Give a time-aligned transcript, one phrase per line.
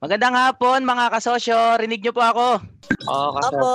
[0.00, 1.76] Magandang hapon mga kasosyo.
[1.76, 2.46] Rinig nyo po ako.
[3.04, 3.72] Oo, kasi Opo.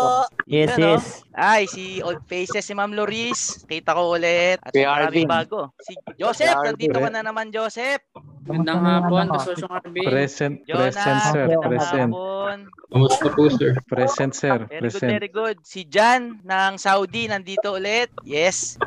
[0.49, 1.03] Yes, yes.
[1.31, 3.61] Ay, si Old Faces, si Ma'am Loris.
[3.63, 4.57] Kita ko ulit.
[4.65, 5.69] At Si maraming bago.
[5.77, 8.01] Si Joseph, nandito ka na naman, Joseph.
[8.41, 10.05] Magandang hapon, kasosyong Arvin.
[10.05, 12.09] Present, Jonas, present sir, magandang present.
[12.09, 12.57] hapon.
[12.89, 13.71] Kamusta po, sir?
[13.85, 15.11] Present sir, Very good, present.
[15.13, 15.57] very good.
[15.61, 18.09] Si Jan ng Saudi, nandito ulit.
[18.21, 18.81] Yes.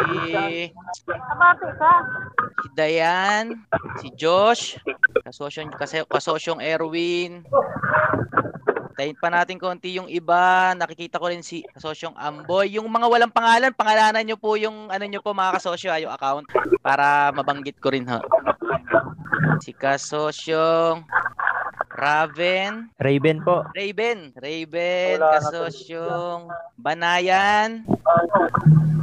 [0.00, 0.72] Si,
[2.60, 3.52] si Dayan,
[4.00, 4.80] si Josh,
[5.24, 5.76] kasosyong,
[6.08, 7.44] kasosyong Erwin.
[8.96, 10.76] Tayin pa natin konti yung iba.
[10.76, 12.76] Nakikita ko rin si kasosyong Amboy.
[12.76, 16.12] Yung mga walang pangalan, pangalanan nyo po yung ano nyo po mga kasosyo, ah, yung
[16.12, 16.44] account
[16.84, 18.20] para mabanggit ko rin ha.
[19.64, 21.04] Si kasosyong
[22.00, 23.60] Raven, Raven po.
[23.76, 26.48] Raven, Raven, kasosyong
[26.80, 27.84] Banayan.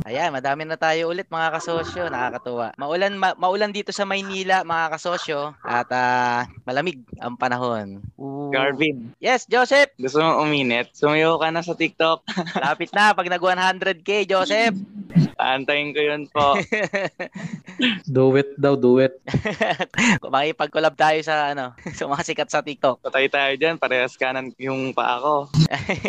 [0.08, 2.74] Ayan, madami na tayo ulit mga kasosyo, nakakatuwa.
[2.80, 8.02] Maulan ma- maulan dito sa Maynila mga kasosyo at ah, malamig ang panahon.
[8.18, 8.50] Ooh.
[8.50, 9.14] Garvin.
[9.22, 9.92] Yes, Joseph.
[10.00, 10.90] Gusto mo uminit?
[10.96, 12.24] Sumayo ka na sa TikTok.
[12.66, 14.74] Lapit na pag nag 100k, Joseph.
[15.38, 16.58] Antayin ko yun po.
[18.10, 19.22] Do it daw, do it.
[20.34, 23.06] Makipag-collab tayo sa ano, sa mga sikat sa TikTok.
[23.06, 23.78] Patay tayo dyan.
[23.78, 25.46] Parehas kanan yung paa ko.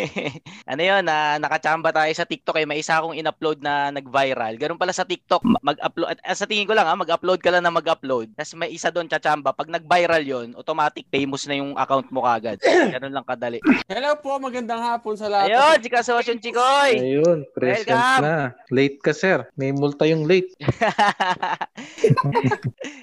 [0.71, 2.65] ano yun, na nakachamba tayo sa TikTok eh.
[2.65, 4.57] May isa akong in-upload na nag-viral.
[4.57, 6.17] Ganun pala sa TikTok, ma- mag-upload.
[6.17, 8.33] At, ah, sa tingin ko lang ha, mag-upload ka lang na mag-upload.
[8.33, 9.53] Tapos may isa doon chachamba.
[9.53, 12.57] Pag nag-viral yon automatic famous na yung account mo kagad.
[12.97, 13.61] Ganun lang kadali.
[13.85, 15.53] Hello po, magandang hapon sa lahat.
[15.53, 16.91] Ayun, si Kasosyon Chikoy!
[16.97, 18.23] Ayun, present Welcome.
[18.25, 18.35] na.
[18.73, 19.43] Late ka sir.
[19.59, 20.55] May multa yung late.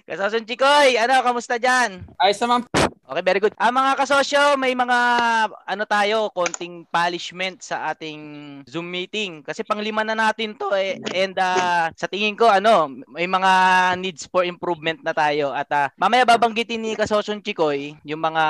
[0.09, 2.09] Kasosyon Chikoy, ano, kamusta dyan?
[2.17, 2.65] Ayos naman
[3.07, 3.55] Okay, very good.
[3.55, 4.99] Ah, mga kasosyo, may mga
[5.63, 8.19] ano tayo, konting polishment sa ating
[8.67, 10.99] Zoom meeting kasi panglima na natin 'to eh.
[11.15, 13.53] And ah, sa tingin ko ano, may mga
[14.03, 18.45] needs for improvement na tayo at ah, mamaya babanggitin ni Kasosyon Chikoy yung mga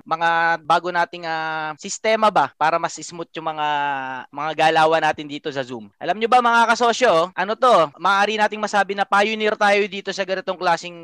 [0.00, 0.28] mga
[0.64, 3.68] bago nating ah, sistema ba para mas smooth yung mga
[4.32, 5.92] mga galawan natin dito sa Zoom.
[6.00, 10.24] Alam nyo ba mga kasosyo, ano to, maaari nating masabi na pioneer tayo dito sa
[10.24, 10.96] ganitong klaseng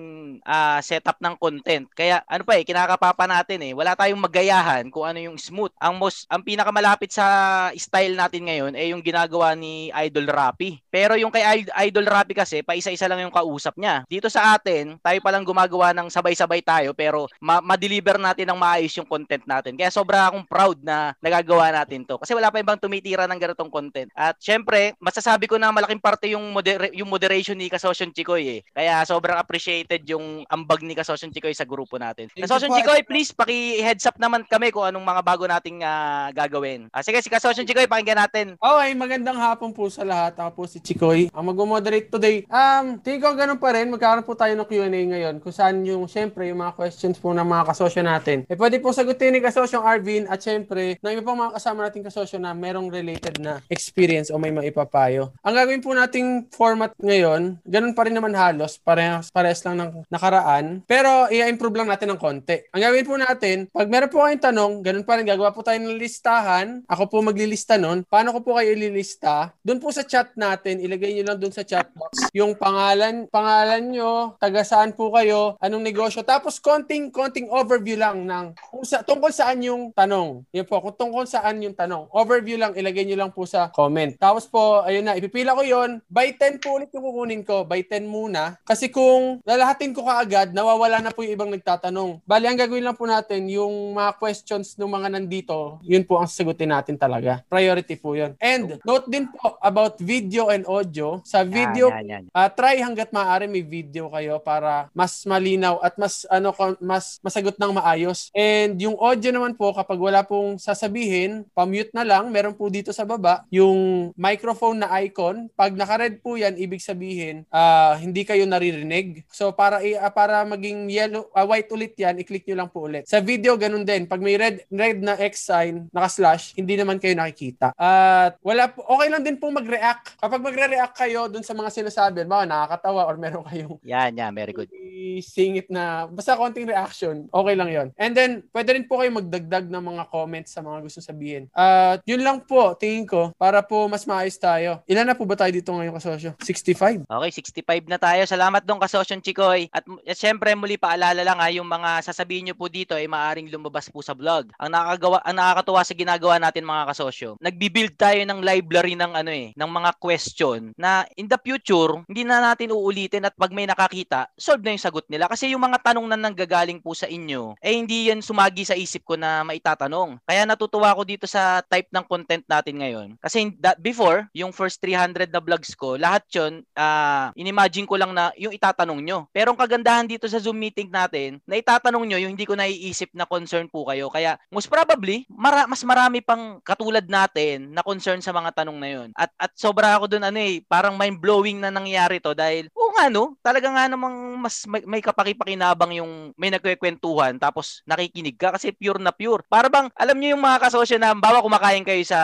[0.48, 1.84] ah, setup ng content.
[1.92, 3.72] Kaya ano pa eh, kinakapapa natin eh.
[3.74, 5.74] Wala tayong magayahan kung ano yung smooth.
[5.82, 7.26] Ang most ang pinakamalapit sa
[7.74, 10.78] style natin ngayon ay yung ginagawa ni Idol Rappi.
[10.88, 14.06] Pero yung kay Id- Idol Rappi kasi, paisa-isa lang yung kausap niya.
[14.06, 18.94] Dito sa atin, tayo palang gumagawa ng sabay-sabay tayo pero ma- ma-deliver natin ng maayos
[18.94, 19.74] yung content natin.
[19.74, 22.22] Kaya sobra akong proud na nagagawa natin to.
[22.22, 24.06] Kasi wala pa ibang tumitira ng ganitong content.
[24.14, 28.60] At syempre, masasabi ko na malaking parte yung, moder- yung moderation ni Kasosyon Chikoy eh.
[28.70, 32.30] Kaya sobrang appreciated yung ambag ni Kasosyon Chikoy sa grupo natin.
[32.38, 32.83] Kasosyon.
[32.84, 36.92] Chikoy, please paki-heads up naman kami kung anong mga bago nating ah, gagawin.
[36.92, 38.60] Ah, sige, si Kasosyon Chikoy, pakinggan natin.
[38.60, 40.36] Okay, magandang hapon po sa lahat.
[40.36, 41.32] Ako po si Chikoy.
[41.32, 42.44] Ang mag-moderate today.
[42.52, 43.88] Um, tingin ko ganun pa rin.
[43.88, 47.48] Magkaroon po tayo ng Q&A ngayon kung saan yung, syempre, yung mga questions po ng
[47.48, 48.44] mga kasosyo natin.
[48.52, 52.04] Eh, pwede po sagutin ni kasosyong Arvin at syempre, ng iba pang mga kasama nating
[52.04, 55.32] kasosyo na merong related na experience o may maipapayo.
[55.40, 58.76] Ang gagawin po nating format ngayon, ganun pa rin naman halos.
[58.76, 60.84] Parehas, parehas lang ng nakaraan.
[60.84, 62.73] Pero, i-improve lang natin ng konti.
[62.74, 65.78] Ang gagawin po natin, pag meron po kayong tanong, ganun pa rin, gagawa po tayo
[65.78, 66.82] ng listahan.
[66.90, 68.02] Ako po maglilista nun.
[68.02, 69.54] Paano ko po kayo ililista?
[69.62, 73.94] Doon po sa chat natin, ilagay nyo lang doon sa chat box yung pangalan, pangalan
[73.94, 76.26] nyo, taga saan po kayo, anong negosyo.
[76.26, 80.42] Tapos konting, konting overview lang ng kung sa, tungkol saan yung tanong.
[80.50, 82.10] Yun po, kung tungkol saan yung tanong.
[82.10, 84.18] Overview lang, ilagay nyo lang po sa comment.
[84.18, 87.62] Tapos po, ayun na, ipipila ko yon By 10 po ulit yung kukunin ko.
[87.62, 88.58] By 10 muna.
[88.66, 92.18] Kasi kung lalahatin ko kaagad, nawawala na po yung ibang nagtatanong.
[92.26, 96.24] Bali, ang gagawin lang po natin, yung mga questions ng mga nandito, yun po ang
[96.24, 97.44] sagutin natin talaga.
[97.44, 98.32] Priority po yun.
[98.40, 101.20] And note din po about video and audio.
[101.28, 102.24] Sa video, Yan, yan, yan.
[102.32, 107.60] Ah, try hanggat maaari may video kayo para mas malinaw at mas ano mas masagot
[107.60, 108.32] ng maayos.
[108.32, 112.32] And yung audio naman po kapag wala pong sasabihin, pa-mute na lang.
[112.32, 115.52] Meron po dito sa baba yung microphone na icon.
[115.52, 119.20] Pag naka-red po 'yan, ibig sabihin ah, hindi kayo naririnig.
[119.28, 122.86] So para ah, para maging yellow ah, white ulit 'yan, i-click nyo nyo lang po
[122.86, 123.10] ulit.
[123.10, 124.06] Sa video, ganun din.
[124.06, 127.74] Pag may red, red na X sign, naka-slash, hindi naman kayo nakikita.
[127.74, 130.14] At wala po, okay lang din po mag-react.
[130.22, 134.30] Kapag magre-react kayo dun sa mga sinasabi, baka nakakatawa or meron kayong Yan, yan.
[134.30, 134.70] Very good.
[135.18, 137.88] singit na basta konting reaction, okay lang yon.
[137.98, 141.50] And then, pwede rin po kayo magdagdag ng mga comments sa mga gusto sabihin.
[141.50, 144.84] At yun lang po, tingin ko, para po mas maayos tayo.
[144.86, 146.30] Ilan na po ba tayo dito ngayon kasosyo?
[146.38, 147.08] 65?
[147.08, 147.30] Okay,
[147.64, 148.22] 65 na tayo.
[148.28, 149.66] Salamat dong kasosyon Chikoy.
[149.72, 153.48] At, at syempre muli paalala lang ha, yung mga sasabihin nyo po dito ay maaring
[153.48, 154.52] lumabas po sa vlog.
[154.60, 157.40] Ang nakakagawa ang nakakatuwa sa ginagawa natin mga kasosyo.
[157.40, 162.22] Nagbi-build tayo ng library ng ano eh, ng mga question na in the future hindi
[162.22, 165.80] na natin uulitin at pag may nakakita, solve na yung sagot nila kasi yung mga
[165.80, 170.20] tanong na nanggagaling po sa inyo eh hindi yan sumagi sa isip ko na maitatanong.
[170.24, 173.08] Kaya natutuwa ako dito sa type ng content natin ngayon.
[173.20, 178.12] Kasi that before, yung first 300 na vlogs ko, lahat 'yon ah inimagine ko lang
[178.12, 179.18] na yung itatanong nyo.
[179.32, 183.12] Pero ang kagandahan dito sa Zoom meeting natin, na itatanong nyo yung hindi ko naiisip
[183.12, 184.08] na concern po kayo.
[184.08, 188.88] Kaya most probably, mara- mas marami pang katulad natin na concern sa mga tanong na
[188.88, 189.08] yun.
[189.14, 193.12] At, at sobra ako dun ano eh, parang mind-blowing na nangyari to dahil, oo nga
[193.12, 198.72] no, talaga nga namang mas may, may kapakipakinabang yung may nagkwekwentuhan tapos nakikinig ka kasi
[198.72, 199.44] pure na pure.
[199.46, 202.20] Para bang, alam nyo yung mga kasosyo na, bawa kumakain kayo sa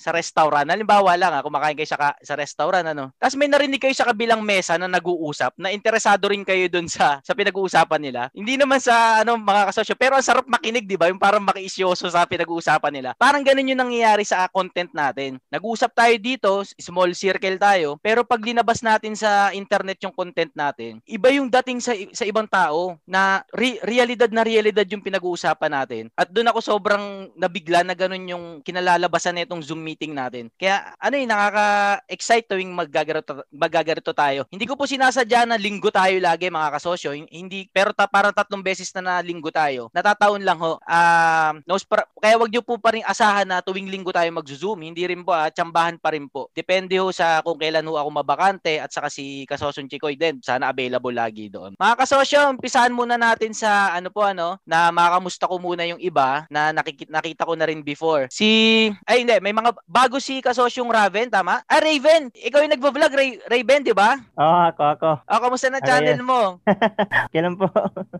[0.00, 3.94] sa restaurant, halimbawa lang ha, kumakain kayo sa, sa restaurant, ano, tapos may narinig kayo
[3.94, 8.22] sa kabilang mesa na nag-uusap na interesado rin kayo dun sa sa pinag-uusapan nila.
[8.34, 11.12] Hindi naman sa ano mga kasosyo, pero ang sarap makinig, 'di ba?
[11.12, 13.10] Yung parang makiisyoso sa pinag-uusapan nila.
[13.20, 15.36] Parang ganun yung nangyayari sa content natin.
[15.52, 16.50] Nag-usap tayo dito,
[16.80, 21.78] small circle tayo, pero pag linabas natin sa internet yung content natin, iba yung dating
[21.78, 26.02] sa sa ibang tao na re- realidad na realidad yung pinag-uusapan natin.
[26.16, 30.48] At doon ako sobrang nabigla na ganun yung kinalalabasan nitong Zoom meeting natin.
[30.56, 34.48] Kaya ano eh nakaka-excite tuwing maggagarito, maggagarito tayo.
[34.48, 37.12] Hindi ko po sinasadya na linggo tayo lagi mga kasosyo.
[37.12, 39.92] Hin- Hindi pero ta, parang tatlong beses na na linggo tayo.
[39.92, 40.78] Natataon lang ho.
[40.80, 41.54] Um,
[41.84, 44.80] pra- kaya wag niyo po pa rin asahan na tuwing linggo tayo mag-zoom.
[44.80, 46.48] Hindi rin po ah, tsambahan pa rin po.
[46.56, 50.40] Depende ho sa kung kailan ho ako mabakante at saka si Kasosyon Chikoy din.
[50.40, 51.76] Sana available lagi doon.
[51.76, 56.46] Mga kasosyo, umpisahan muna natin sa ano po ano, na makamusta ko muna yung iba
[56.48, 58.30] na nakikita, nakita ko na rin before.
[58.30, 61.60] Si, ay hindi, may mga bago si Kasosyong Raven, tama?
[61.66, 64.16] Ah, Raven, ikaw yung nagvo-vlog, Ray, Raven, di ba?
[64.38, 65.10] Oo, ako, ako.
[65.26, 66.26] O, kamusta na channel yan?
[66.26, 66.60] mo?
[67.32, 67.66] Kailan po?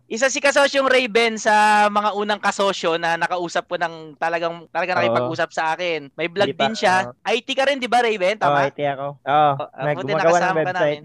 [0.08, 1.03] Isa si kasosyong Raven
[1.36, 5.02] sa mga unang kasosyo na nakausap ko ng talagang talagang Oo.
[5.02, 6.08] nakipag-usap sa akin.
[6.14, 7.12] May vlog pa, din siya.
[7.26, 8.38] IT ka rin, di ba, Raven?
[8.38, 8.68] Oo, Tama?
[8.68, 9.06] IT ako.
[9.20, 10.72] Oo, Oh, buti nagumagawa ng website.
[10.74, 11.00] namin.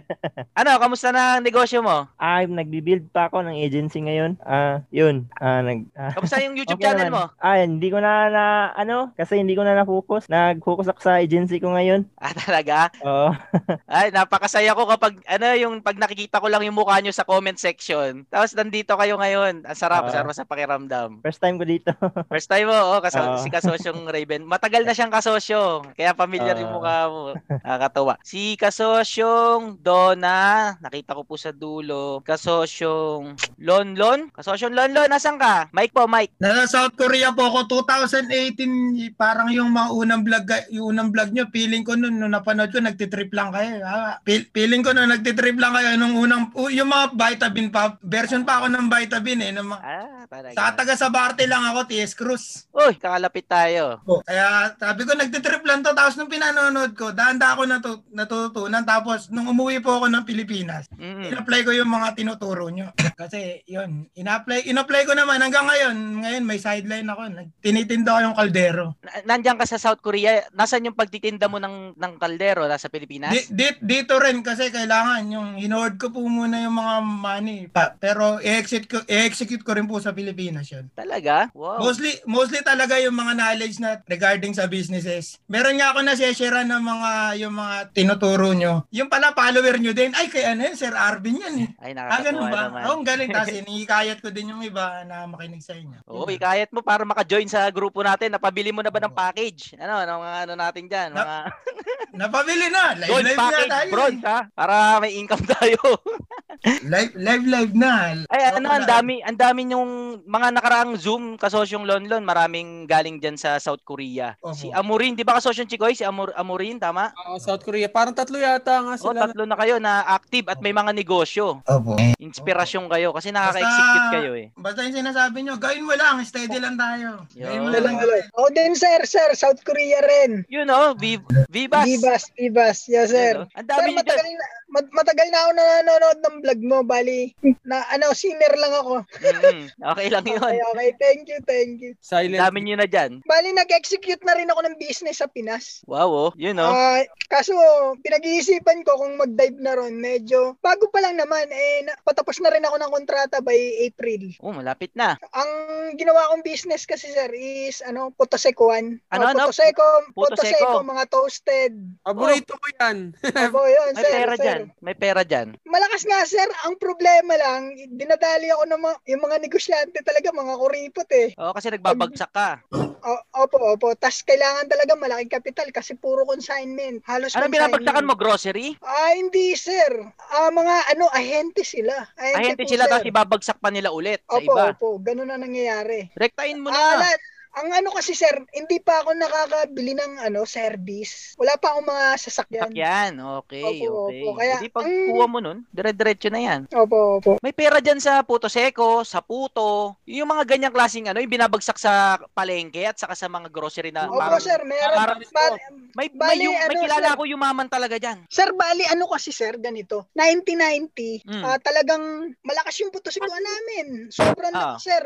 [0.59, 2.07] ano, kamusta na ang negosyo mo?
[2.15, 4.37] Ah, nagbi-build pa ako ng agency ngayon.
[4.41, 5.25] Ah, yun.
[5.37, 7.29] Ah, nag ah, Kamusta yung YouTube okay channel naman.
[7.29, 7.35] mo?
[7.39, 8.43] Ah, hindi ko na, na
[8.73, 10.27] ano, kasi hindi ko na na-focus.
[10.27, 12.05] Nag-focus ako sa agency ko ngayon.
[12.19, 12.91] Ah, talaga?
[13.03, 13.29] Oo.
[13.89, 17.57] Ay, napakasaya ko kapag, ano, yung pag nakikita ko lang yung mukha nyo sa comment
[17.57, 18.23] section.
[18.27, 19.65] Tapos nandito kayo ngayon.
[19.65, 20.13] Ang sarap, Oo.
[20.13, 21.09] sarap sa pakiramdam.
[21.25, 21.89] First time ko dito.
[22.31, 23.41] First time mo, oh, kaso, Oo.
[23.41, 24.45] si kasosyong Raven.
[24.45, 25.81] Matagal na siyang kasosyo.
[25.97, 26.77] Kaya familiar yung Oo.
[26.77, 27.33] mukha mo.
[27.49, 28.21] Nakakatawa.
[28.21, 32.21] Si kasosyong Donna, nakita ko po sa dulo.
[32.21, 34.29] Kasosyong Lonlon.
[34.29, 35.73] Kasosyong Lonlon, nasan ka?
[35.73, 36.37] Mike po, Mike.
[36.37, 41.49] Nasa South Korea po ako 2018 parang yung mga unang vlog yung unang vlog nyo
[41.49, 45.57] feeling ko noon nung napanood ko nagtitrip lang kayo ah, feel- feeling ko noon nagtitrip
[45.57, 49.51] lang kayo nung unang u- yung mga vitamin pa version pa ako ng vitamin eh
[49.55, 50.53] ng mga, Ah, talaga.
[50.53, 53.99] sa taga sa Barte lang ako TS Cruz Uy, kakalapit tayo.
[54.03, 58.83] Oh, kaya sabi ko nagtitrip lang to tapos nung pinanonood ko daan-daan ako natu- natutunan
[58.83, 61.29] tapos nung umuwi po ako ng Pilipinas Mm.
[61.29, 62.91] in-apply ko yung mga tinuturo nyo.
[63.15, 65.95] Kasi yun, in-apply, in-apply ko naman hanggang ngayon.
[66.19, 67.21] Ngayon may sideline ako.
[67.59, 68.85] Tinitinda ko yung kaldero.
[68.99, 70.43] Na- Nandiyan ka sa South Korea.
[70.51, 72.65] Nasaan yung pagtitinda mo ng, ng kaldero?
[72.65, 73.29] Nasa Pilipinas?
[73.29, 77.59] Di, di- dito rin kasi kailangan yung in-hoard ko po muna yung mga money.
[77.67, 80.87] Pa, pero i-execute ko, i-execute ko rin po sa Pilipinas yun.
[80.93, 81.49] Talaga?
[81.51, 81.81] Wow.
[81.81, 85.37] Mostly mostly talaga yung mga knowledge na regarding sa businesses.
[85.45, 87.11] Meron nga ako na share ng mga
[87.41, 88.85] yung mga tinuturo nyo.
[88.89, 90.11] Yung pala follower nyo din.
[90.13, 91.69] Ay kay ano yun, Sir Arvin yan eh.
[91.81, 92.69] Ay, Ah, ganun ba?
[92.69, 92.81] naman.
[92.85, 93.29] Oo, oh, galing.
[93.29, 95.99] Tapos inikayat ko din yung iba na makinig sa inyo.
[96.07, 98.31] Oo, ikayat mo para maka-join sa grupo natin.
[98.33, 99.75] Napabili mo na ba ng package?
[99.77, 101.09] Ano, ano, mga ano natin dyan?
[101.13, 101.35] Mga
[102.19, 102.97] Napabili na.
[102.97, 103.89] Live gold live na package, tayo.
[103.93, 104.39] bronze, ha?
[104.51, 105.77] Para may income tayo.
[106.59, 108.19] Live live live na.
[108.27, 113.39] Ay, ano, ang dami, ang dami yung mga nakaraang Zoom kasosyong Lonlon, maraming galing dyan
[113.39, 114.35] sa South Korea.
[114.39, 114.51] Opo.
[114.51, 115.95] Si Amurin, di ba kasosyong Chikoy?
[115.95, 117.15] Si Amur, Amurin, tama?
[117.15, 117.87] Ah, South Korea.
[117.87, 119.23] Parang tatlo yata nga O, sila.
[119.25, 121.63] tatlo na kayo na active at may mga negosyo.
[121.63, 121.95] Opo.
[122.19, 124.47] Inspirasyon kayo kasi nakaka-execute Basta- kayo eh.
[124.53, 127.23] Basta yung sinasabi nyo, gawin mo lang, steady lang tayo.
[127.31, 127.95] Gawin mo lang.
[128.35, 129.31] Ako din, sir, sir.
[129.31, 130.43] South Korea rin.
[130.47, 131.87] You know, Viv- Vivas.
[131.87, 132.77] Vivas, Vivas.
[132.85, 133.47] Yes, sir.
[133.55, 136.77] Ang Sir, dami matagal na, mat- matagal na ako nanonood ng vlog mo.
[136.81, 137.33] Bali,
[137.65, 138.93] na ano, minor lang ako.
[139.19, 140.39] Mm, okay lang yun.
[140.39, 140.89] Okay, okay.
[140.97, 141.91] Thank you, thank you.
[141.99, 142.39] Silent.
[142.39, 143.19] Dami nyo na dyan.
[143.25, 145.81] Bali, nag-execute na rin ako ng business sa Pinas.
[145.85, 146.31] Wow, oh.
[146.37, 146.69] Yun, oh.
[146.69, 147.53] Ah, kaso,
[148.01, 149.97] pinag-iisipan ko kung mag-dive na ron.
[149.99, 154.33] Medyo, bago pa lang naman, eh, na, patapos na rin ako ng kontrata by April.
[154.39, 155.19] Oh, malapit na.
[155.33, 155.51] Ang
[155.95, 159.01] ginawa kong business kasi, sir, is, ano, Potosekuan.
[159.09, 159.49] Ano, Ah, ano?
[159.49, 160.79] Potoseko, Potoseko.
[160.79, 161.73] Potoseko, mga toasted.
[162.01, 162.97] Paborito ko yan.
[163.21, 164.43] Opo, yun, May sir, pera sir.
[164.43, 164.58] dyan.
[164.79, 165.55] May pera dyan.
[165.63, 166.47] Malakas nga, sir.
[166.65, 171.29] Ang problema lang, dinadali ako ng mga, yung mga negosyante talaga, mga kuripot eh.
[171.35, 172.59] Oo, kasi nagbabagsak ka.
[172.99, 173.95] O, opo, opo.
[173.95, 176.99] Tapos kailangan talaga malaking kapital kasi puro consignment.
[177.07, 178.15] Halos Ano binabagsakan mo?
[178.19, 178.75] Grocery?
[178.83, 179.87] Ah, hindi, sir.
[180.29, 181.95] Ah, mga ano, ahente sila.
[182.19, 182.91] Ahente po, sila sir.
[182.91, 184.63] tapos ibabagsak pa nila ulit sa Opo, iba.
[184.75, 184.87] opo.
[184.99, 186.11] Ganun na nangyayari.
[186.11, 187.07] Rektahin mo Ah, na.
[187.07, 191.33] lahat- ang ano kasi sir, hindi pa ako nakakabili ng ano service.
[191.35, 192.63] Wala pa akong mga sasakyan.
[192.65, 193.11] Sakyan.
[193.41, 194.21] Okay, Opo, okay.
[194.21, 194.29] opo.
[194.35, 196.61] Kaya, Hindi pag kuha mo nun, dire-diretso na yan.
[196.69, 197.31] Opo, opo.
[197.39, 201.75] May pera dyan sa Puto Seco, sa Puto, yung mga ganyang klaseng ano, yung binabagsak
[201.75, 201.91] sa
[202.29, 204.59] palengke at saka sa mga grocery na Opo, parang, sir.
[204.61, 204.95] Meron.
[204.95, 205.57] parang- Ba-
[205.95, 207.17] may, may, Bali, yung, may ano, kilala sir?
[207.17, 208.17] ko yumaman talaga dyan.
[208.27, 210.05] Sir, bali, ano kasi sir, ganito.
[210.13, 211.43] 1990, Mm.
[211.43, 212.03] ah, talagang
[212.41, 214.07] malakas yung putusikuan namin.
[214.09, 214.77] Sobrang Ah.
[214.77, 215.01] sir.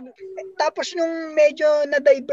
[0.55, 1.65] Tapos nung medyo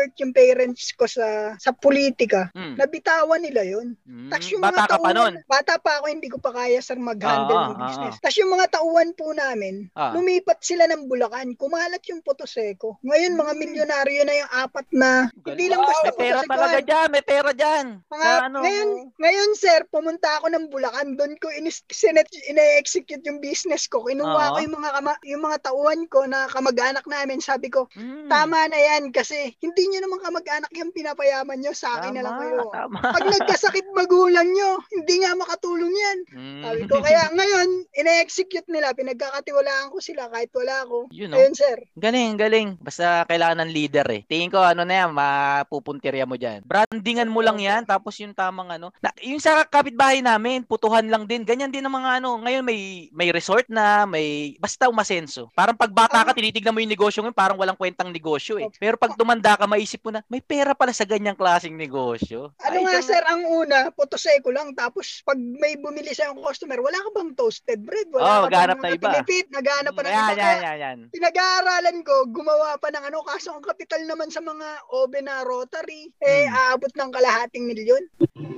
[0.00, 1.26] na-divert yung parents ko sa
[1.60, 2.74] sa politika, Mm.
[2.80, 3.92] nabitawan nila yun.
[4.08, 4.30] Mm.
[4.32, 5.34] Tapos yung Bata mga ka pa tauhan, nun.
[5.44, 8.14] bata pa ako, hindi ko pa kaya sir mag-handle Ah, ng ah, business.
[8.16, 8.20] ah.
[8.24, 10.12] Tapos yung mga tauhan po namin, Ah.
[10.16, 12.96] lumipat sila ng Bulacan, kumalat yung Potoseko.
[13.04, 15.10] Ngayon, mga milyonaryo na yung apat na,
[15.44, 16.52] hindi lang basta May pera Potosekuan.
[16.56, 17.86] talaga dyan, may pera dyan.
[18.08, 18.88] Mga, Sa ano, ngayon,
[19.18, 24.04] ngayon sir, pumunta ako ng Bulacan, doon ko ine-execute yung business ko.
[24.04, 24.52] Kinuha Oo.
[24.54, 27.40] ko yung mga kama, yung mga tauhan ko na kamag-anak namin.
[27.40, 32.00] Sabi ko, mm, tama na yan kasi hindi nyo naman kamag-anak yung pinapayaman nyo, sa
[32.00, 32.58] akin na lang tama, kayo.
[32.70, 32.98] Tama.
[33.02, 36.18] Pag nagkasakit magulang nyo, hindi nga makatulong yan.
[36.32, 36.62] Mm.
[36.62, 37.68] Sabi ko, kaya ngayon,
[37.98, 41.10] ine-execute nila, pinagkakatiwalaan ko sila kahit wala ako.
[41.10, 41.36] Yun, no?
[41.36, 41.76] Ayun, sir.
[41.98, 42.68] Galing, galing.
[42.78, 44.22] Basta kailangan ng leader eh.
[44.30, 46.62] Tingin ko ano na yan, mapupuntirya mo dyan.
[46.62, 48.94] Brandingan mo lang yan, tapos yung tamang ano.
[49.02, 51.42] Na, yung sa kapitbahay namin, putuhan lang din.
[51.42, 52.38] Ganyan din ang mga ano.
[52.40, 55.50] Ngayon may may resort na, may basta umasenso.
[55.52, 58.68] Parang pag bata ka, tinitignan mo yung negosyo ngayon, parang walang kwentang negosyo eh.
[58.78, 62.52] Pero pag tumanda ka, maisip mo na, may pera pala sa ganyang klaseng negosyo.
[62.60, 64.76] Ano Ay, nga yung- sir, ang una, potoseko lang.
[64.76, 68.12] Tapos pag may bumili sa yung customer, wala ka bang toasted bread?
[68.12, 69.08] Wala Oh, ka bang na iba.
[69.08, 69.48] Pilipit?
[69.48, 70.36] Naghanap pa ng Yan, iba.
[70.36, 70.98] yan, yan, yan.
[71.08, 76.12] pinag-aaralan ko, gumawa pa ng ano, kaso ang kapital naman sa mga oven na rotary,
[76.20, 76.76] eh, Hmm.
[76.76, 78.04] aabot ng kalahating milyon.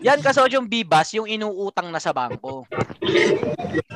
[0.03, 2.67] Yan kasosyong bibas, yung inuutang na sa bangko.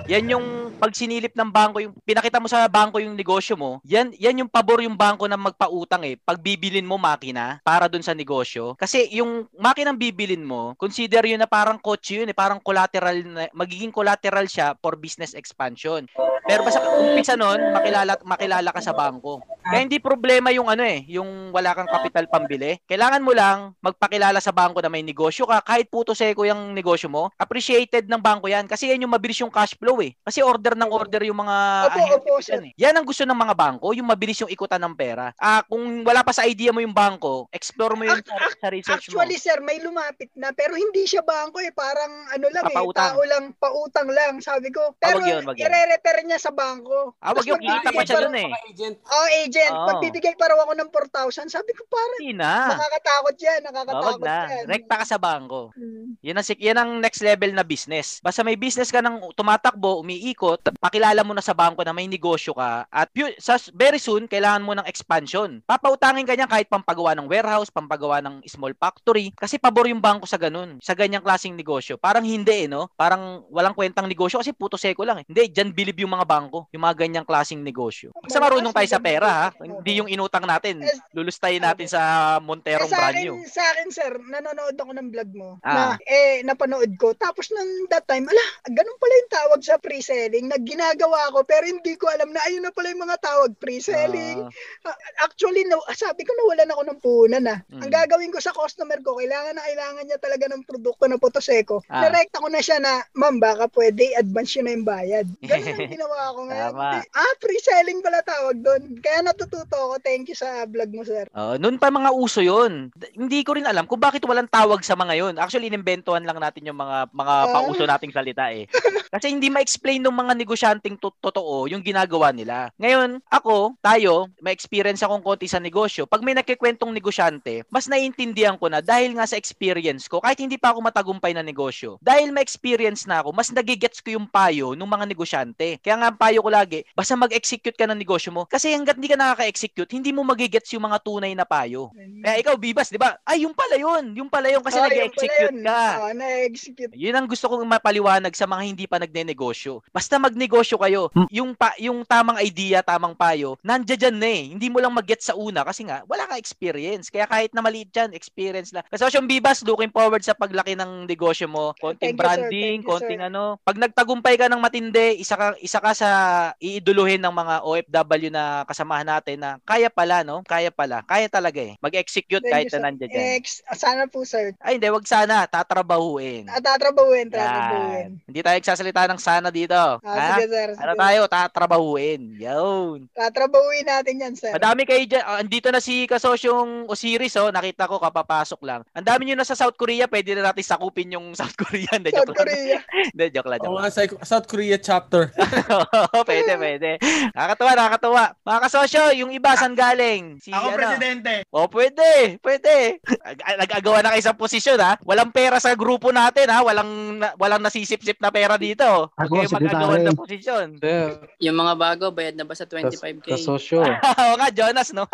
[0.07, 4.15] Yan yung pag sinilip ng bangko, yung pinakita mo sa bangko yung negosyo mo, yan
[4.15, 6.15] yan yung pabor yung bangko na magpautang eh.
[6.15, 8.77] Pag bibilin mo makina para dun sa negosyo.
[8.77, 13.49] Kasi yung makinang bibilin mo, consider yun na parang kotse yun eh, parang collateral na,
[13.57, 16.05] magiging collateral siya for business expansion.
[16.47, 19.43] Pero basta umpisa nun, makilala makilala ka sa bangko.
[19.67, 22.79] Kaya hindi problema yung ano eh, yung wala kang kapital pambili.
[22.87, 27.11] Kailangan mo lang magpakilala sa bangko na may negosyo ka, kahit puto seko yung negosyo
[27.11, 30.15] mo, appreciated ng bangko yan kasi yan yung mabilis yung cash flow eh.
[30.23, 31.57] Kasi order ng order yung mga
[31.91, 32.73] Opo, opo, ko dyan eh.
[32.79, 35.35] Yan ang gusto ng mga bangko, yung mabilis yung ikutan ng pera.
[35.43, 37.06] Ah, kung wala pa sa idea mo yung bangko,
[37.53, 39.23] explore mo yun Ac- sa, sa research mo.
[39.23, 43.15] Actually, sir, may lumapit na, pero hindi siya bangko eh, parang ano lang eh, Papautang.
[43.15, 44.93] tao lang, pautang lang, sabi ko.
[44.99, 45.57] Ah, Pero wag yun, yun.
[45.57, 47.15] ire-refer niya sa bangko.
[47.23, 48.49] Ah, wag yung kita pa magbibigay siya dun eh.
[48.67, 48.97] Agent.
[49.05, 49.87] Oh, agent, Oo.
[49.89, 51.47] magbibigay pa raw ako ng 4,000.
[51.49, 52.75] Sabi ko, parang Hindi na.
[52.75, 54.37] nakakatakot yan, Oh, nakakatakot na.
[54.49, 54.65] yan.
[54.67, 55.71] Rekta ka sa bangko.
[55.77, 56.17] Hmm.
[56.23, 58.19] Yan ang, yan ang next level na business.
[58.21, 62.53] Basta may business ka ng tumatakbo, umiikot, pakilala mo na sa bangko na may negosyo
[62.53, 65.61] ka at sa, very soon, kailangan mo ng expansion.
[65.67, 69.29] Papautangin ka niyan kahit pampagawa ng warehouse, pampagawa ng small factory.
[69.37, 72.01] Kasi pabor yung bangko sa ganun, sa ganyang klaseng negosyo.
[72.01, 72.89] Parang hindi eh, no?
[72.97, 75.25] Parang walang kwentang negosyo kasi puto seko lang eh.
[75.29, 78.17] Hindi, dyan bilib yung mga bangko, yung mga ganyang klaseng negosyo.
[78.17, 79.47] Basta marunong tayo sa pera ha.
[79.61, 80.81] Hindi yung inutang natin.
[81.13, 82.01] Lulustayin natin sa
[82.37, 83.35] Eh, Monterong sa brand new.
[83.45, 85.49] sa akin, sir, nanonood ako ng vlog mo.
[85.61, 85.93] Ah.
[85.93, 87.13] Na, eh, napanood ko.
[87.13, 90.47] Tapos nung that time, ala, ganun pala yung tawag sa pre-selling.
[90.47, 93.53] Nagginagawa ko, pero hindi ko alam na ayun na pala yung mga tawag.
[93.59, 94.41] Pre-selling.
[94.41, 94.55] Ah,
[94.87, 97.57] Ah, Actually, no, sabi ko nawalan ako ng puhunan na.
[97.69, 97.83] Mm.
[97.83, 101.83] Ang gagawin ko sa customer ko, kailangan na kailangan niya talaga ng produkto na potoseko.
[101.91, 102.07] Ah.
[102.07, 105.27] Direkta ko na siya na, ma'am, baka pwede advance yun na yung bayad.
[105.43, 106.73] Ganun ang ginawa ko ngayon.
[107.11, 108.83] Ah, pre-selling pala tawag doon.
[109.03, 109.95] Kaya natututo ako.
[110.01, 111.27] Thank you sa vlog mo, sir.
[111.35, 112.93] Uh, noon pa mga uso 'yon.
[113.17, 115.35] Hindi ko rin alam kung bakit walang tawag sa mga 'yon.
[115.37, 117.53] Actually, inimbentuhan lang natin yung mga mga Ah.
[117.53, 118.69] pauso nating salita eh.
[119.15, 122.69] Kasi hindi ma-explain ng mga negosyanteng to- totoo yung ginagawa nila.
[122.77, 126.05] Ngayon, ako, tayo, may experience akong konti sa negosyo.
[126.05, 126.37] Pag may
[126.77, 130.85] nagkikwentong negosyante, mas naiintindihan ko na dahil nga sa experience ko, kahit hindi pa ako
[130.85, 135.09] matagumpay na negosyo, dahil may experience na ako, mas nagigets ko yung payo ng mga
[135.09, 135.81] negosyante.
[135.81, 138.45] Kaya nga ang payo ko lagi, basta mag-execute ka ng negosyo mo.
[138.45, 141.89] Kasi hanggat hindi ka nakaka-execute, hindi mo magigets yung mga tunay na payo.
[141.97, 143.17] Kaya ikaw, Bibas, di ba?
[143.25, 144.13] Ay, yung pala yun.
[144.13, 145.65] Yung pala yun kasi pala nag-execute yun.
[145.65, 145.83] ka.
[146.05, 146.93] Oo, na-execute.
[146.93, 149.81] Yun ang gusto kong mapaliwanag sa mga hindi pa nagne-negosyo.
[149.89, 154.43] Basta magnegosyo kayo, yung pa, yung tamang idea, tamang payo, nandiyan dyan na eh.
[154.53, 156.56] Hindi mo lang mag-get sa una kasi nga wala kang experience.
[156.59, 158.85] Kaya kahit na maliit dyan, experience lang.
[158.89, 161.77] Kasi yung Bibas, looking forward sa paglaki ng negosyo mo.
[161.77, 162.25] Konting Thank you, sir.
[162.25, 163.29] branding, you, konting sir.
[163.29, 163.61] ano.
[163.63, 166.11] Pag nagtagumpay ka ng matindi, isa ka, isa ka sa
[166.57, 170.41] iiduluhin ng mga OFW na kasamahan natin na kaya pala, no?
[170.47, 171.05] Kaya pala.
[171.05, 171.77] Kaya talaga eh.
[171.81, 173.27] Mag-execute Thank kahit you, na nandiyan dyan.
[173.41, 174.57] Ex, sana po, sir.
[174.63, 175.45] Ay, hindi, wag sana.
[175.47, 176.49] Tatrabahuin.
[176.49, 178.11] At tatrabahuin, tatrabahuin.
[178.17, 178.27] Yan.
[178.27, 179.77] Hindi tayo nagsasalita ng sana dito.
[179.77, 180.29] Ah, ha?
[180.39, 180.69] sige, sir.
[180.79, 181.01] Ano sige.
[181.03, 181.21] tayo?
[181.29, 182.21] Tatrabahuin.
[182.41, 182.99] Yun.
[183.13, 184.53] Tatrabahuin natin yan, sir.
[184.53, 185.25] Madami kayo dyan.
[185.27, 186.07] Ah, andito na si
[186.47, 187.51] kasosyong Osiris, oh.
[187.51, 188.81] Nakita ko kapapasok lang.
[188.95, 190.07] Ang dami nyo na sa South Korea.
[190.07, 191.91] Pwede na natin sakupin yung South Korea.
[191.93, 192.39] Hindi, South joke lang.
[192.47, 192.79] Korea.
[193.13, 193.59] Hindi, joke lang.
[193.61, 193.93] Joke nga, lang.
[193.93, 195.23] sa South Korea chapter.
[196.15, 196.91] Oo, pwede, pwede.
[197.35, 198.25] Nakakatuwa, nakakatuwa.
[198.39, 200.39] Mga kasosyo, yung iba, saan galing?
[200.39, 200.77] Si, Ako ano?
[200.79, 201.33] presidente.
[201.51, 203.03] Oh, pwede, pwede.
[203.23, 204.95] Ag- Nag-agawa na kayo sa posisyon ha.
[205.03, 206.63] Walang pera sa grupo natin ha.
[206.63, 209.11] Walang na- walang nasisip-sip na pera dito.
[209.17, 210.67] Ako, kayo mag-agawan ng posisyon.
[210.79, 213.27] Sir, Yung mga bago, bayad na ba sa kas, 25k?
[213.33, 213.81] kasosyo.
[213.83, 215.09] Oo nga, Jonas, no?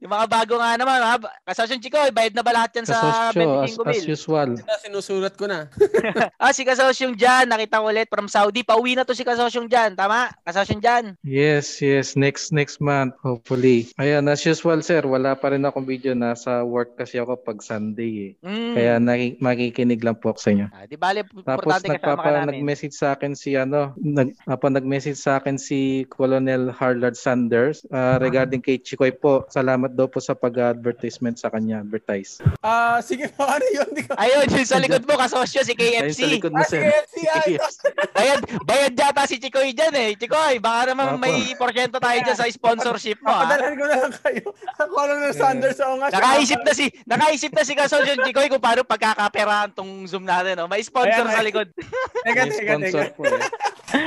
[0.00, 1.20] yung mga bago nga naman, ha?
[1.44, 4.48] Kasosyon Chico, bayad na ba lahat yan sa Kasosyo, as, 25 as usual.
[4.80, 5.68] Sinusulat ko na.
[6.42, 8.64] ah, si Kasosyong Jan, nakita ko ulit from Saudi.
[8.64, 10.32] Pauwi na to si Kasosyong Jan, tama?
[10.48, 11.04] Kasosyong Jan.
[11.20, 12.16] Yes, yes.
[12.16, 13.92] Next next month, hopefully.
[14.00, 15.04] Ayan, as usual, sir.
[15.04, 16.16] Wala pa rin akong video.
[16.16, 18.46] Nasa work kasi ako pag Sunday eh.
[18.46, 18.72] Mm.
[18.72, 20.66] Kaya naki- makikinig lang po ako sa inyo.
[20.72, 25.58] Ah, di bale, Tapos nagpapa nag-message sa akin si ano, nag apa nag-message sa akin
[25.58, 29.44] si Colonel Harlard Sanders ah, regarding kay Chikoy po.
[29.50, 32.38] Salamat daw po sa pag-advertisement sa kanya, advertise.
[32.58, 33.88] Ah, sige po, ano yun?
[33.90, 34.14] Di ko...
[34.14, 36.16] Ayun, yung sa likod mo, kasosyo, si Ayun KFC.
[36.16, 36.82] sa likod mo, Ah, sir.
[36.86, 37.66] ah, ito.
[38.16, 40.10] bayad, bayad yata si Chikoy dyan eh.
[40.14, 41.20] Chikoy, baka naman Opo.
[41.20, 43.34] may porsyento tayo dyan sa sponsorship mo.
[43.34, 44.44] Papadalan ko na lang kayo.
[44.78, 45.78] Ako lang ng Sanders.
[45.80, 46.08] Oo nga.
[46.08, 50.54] Nakaisip na si nakaisip na si Kasosyo Chikoy kung paano pagkakaperahan tong Zoom natin.
[50.54, 50.70] No?
[50.70, 51.68] May sponsor Ayan, sa likod.
[52.24, 53.02] Teka, teka, teka.
[53.12, 53.42] po eh.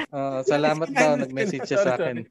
[0.08, 2.24] Ah, salamat daw, nag-message siya sa akin.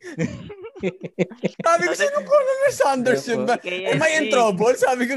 [1.64, 3.57] Sabi ko, sino ko ng Sanders yun ba?
[3.62, 4.75] Am I in trouble?
[4.76, 5.15] Sabi ko.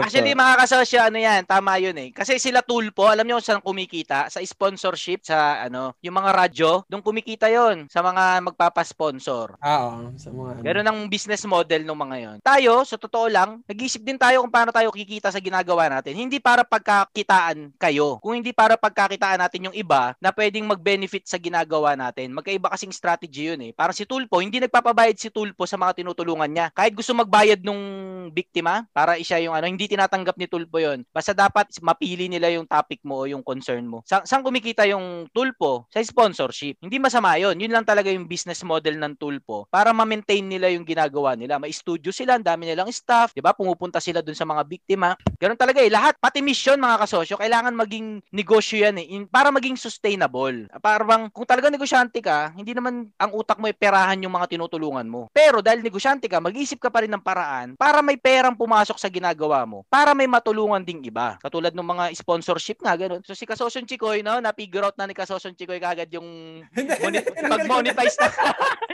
[0.00, 2.10] Actually, mga kasosyo, ano yan, tama yun eh.
[2.14, 4.30] Kasi sila Tulpo, alam nyo kung saan kumikita?
[4.32, 9.60] Sa sponsorship, sa ano, yung mga radyo, doon kumikita yon sa mga magpapasponsor.
[9.60, 10.64] ah, oo, sa mga...
[10.64, 12.36] Ganun ang business model ng mga yon.
[12.40, 16.16] Tayo, sa totoo lang, nag-isip din tayo kung paano tayo kikita sa ginagawa natin.
[16.16, 21.36] Hindi para pagkakitaan kayo, kung hindi para pagkakitaan natin yung iba na pwedeng mag-benefit sa
[21.36, 22.32] ginagawa natin.
[22.32, 23.72] Magkaiba kasing strategy yun eh.
[23.74, 26.66] Parang si Tulpo, hindi nagpapabayad si Tulpo sa mga tinutulungan niya.
[26.72, 27.82] Kahit gusto magbayad nung
[28.30, 31.02] biktima para siya yung ano, hindi tinatanggap ni Tulpo yon.
[31.10, 34.06] Basta dapat mapili nila yung topic mo o yung concern mo.
[34.06, 35.90] Sa saan kumikita yung Tulpo?
[35.90, 36.78] Sa sponsorship.
[36.78, 37.58] Hindi masama yon.
[37.58, 41.58] Yun lang talaga yung business model ng Tulpo para ma-maintain nila yung ginagawa nila.
[41.58, 43.56] May studio sila, ang dami nilang staff, 'di ba?
[43.56, 45.16] Pumupunta sila dun sa mga biktima.
[45.40, 45.90] Ganun talaga eh.
[45.90, 50.68] Lahat pati mission mga kasosyo, kailangan maging negosyo yan eh para maging sustainable.
[50.78, 54.54] Para bang kung talaga negosyante ka, hindi naman ang utak mo ay perahan yung mga
[54.54, 55.26] tinutulungan mo.
[55.34, 59.10] Pero dahil negosyante ka, mag-isip ka pa rin ng paraan para may perang pumasok sa
[59.10, 61.38] ginagawa mo, para may matulungan ding iba.
[61.42, 63.22] Katulad ng mga sponsorship nga, ganun.
[63.24, 66.60] So si Kasosyon Chikoy, no, na-figure out na ni Kasosyon Chikoy kagad yung
[67.02, 68.28] moni- pag-monetize na.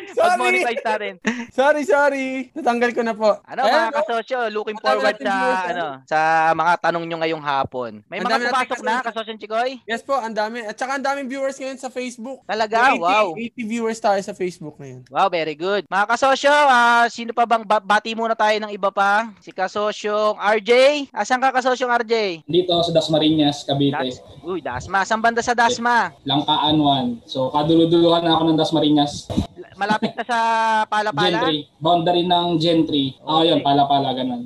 [0.08, 0.30] Sorry!
[0.38, 1.14] pag-monetize na rin.
[1.52, 2.26] Sorry, sorry.
[2.56, 3.30] Natanggal ko na po.
[3.44, 5.34] Ano Ayan, mga kasosyo, looking forward sa
[5.68, 6.18] ano, sa
[6.56, 7.92] mga tanong nyo ngayong hapon.
[8.08, 9.80] May mga pumasok na, kasosyo Chikoy?
[9.84, 10.64] Yes po, ang dami.
[10.64, 12.44] At saka ang daming viewers ngayon sa Facebook.
[12.44, 13.26] Talaga, 80, wow.
[13.36, 15.08] 80 viewers tayo sa Facebook ngayon.
[15.08, 15.88] Wow, very good.
[15.88, 19.32] Mga kasosyo, ah, sino pa bang ba- bati muna tayo ng iba pa?
[19.38, 20.70] Si kasosyong RJ.
[21.08, 22.44] Asan ka kasosyong RJ?
[22.44, 23.96] Dito sa Dasmariñas, Cavite.
[24.12, 25.00] Das, uy, Dasma.
[25.02, 26.12] Saan banda sa Dasma?
[26.22, 27.24] Langkaan 1.
[27.24, 29.32] So, kaduluduluhan na ako ng Dasmariñas.
[29.74, 30.38] Malapit na sa
[30.84, 31.38] Palapala?
[31.40, 31.70] Gentry.
[31.78, 33.16] Boundary ng Gentry.
[33.22, 33.48] Ako Okay.
[33.48, 34.42] yun, pala-pala, ganun.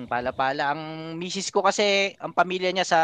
[0.00, 0.72] Hmm, Palapala.
[0.72, 0.82] Ang
[1.20, 3.00] misis ko kasi, ang pamilya niya sa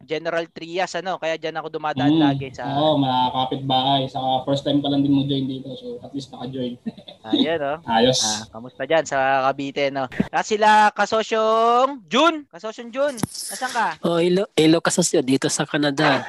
[0.00, 1.20] General Trias, ano?
[1.20, 2.22] Kaya dyan ako dumadaan Mm.
[2.22, 2.64] lagi sa...
[2.72, 4.08] Oo, makakapit bahay.
[4.08, 5.68] Saka first time pa lang din mo join dito.
[5.76, 6.80] So, at least naka-join.
[7.28, 7.76] Ayan, oh.
[7.84, 8.24] Ayos.
[8.24, 10.08] Ah, kamusta dyan sa Cavite, no?
[10.32, 12.48] At sila kasosyong Jun.
[12.48, 13.14] Kasosyong Jun.
[13.20, 13.86] Nasaan ka?
[14.00, 16.24] Oh, hello, hello kasosyo dito sa Canada.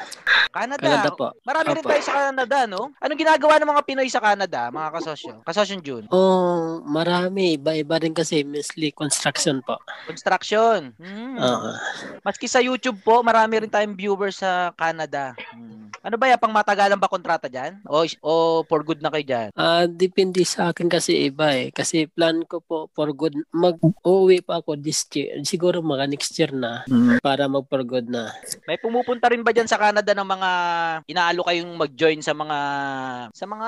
[0.52, 0.84] Canada.
[0.84, 1.34] Canada po.
[1.48, 1.90] Marami rin Opo.
[1.90, 2.92] tayo sa Canada, no?
[3.02, 5.34] Anong ginagawa ng mga Pinoy sa Canada, mga kasosyo?
[5.42, 6.06] Kasosyo June.
[6.14, 7.58] Oh, marami.
[7.58, 8.44] Iba-iba rin kasi.
[8.46, 9.80] Mostly construction po.
[10.06, 10.94] Construction.
[11.00, 11.40] Hmm.
[11.40, 11.72] Oo.
[12.22, 15.34] Maski sa YouTube po, marami rin tayong viewers sa Canada.
[15.56, 15.81] Hmm.
[16.02, 16.42] Ano ba yan?
[16.42, 17.78] Pang matagalan ba kontrata dyan?
[17.86, 18.32] O, o
[18.66, 19.48] for good na kayo dyan?
[19.54, 21.70] Ah, depende sa akin kasi iba eh.
[21.70, 23.38] Kasi plan ko po for good.
[23.54, 25.38] Mag-uwi pa ako this year.
[25.46, 26.82] Siguro mga next year na.
[27.22, 28.34] Para mag for good na.
[28.66, 30.50] May pumupunta rin ba dyan sa Canada ng mga
[31.06, 32.58] inaalo kayong mag-join sa mga
[33.30, 33.68] sa mga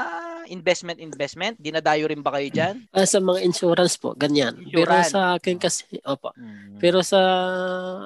[0.50, 1.54] investment investment?
[1.56, 2.82] Dinadayo rin ba kayo dyan?
[2.90, 4.58] Ah, sa mga insurance po, ganyan.
[4.74, 5.14] Pero Insurance.
[5.14, 6.34] sa akin kasi, opo.
[6.34, 6.82] Hmm.
[6.82, 7.22] Pero sa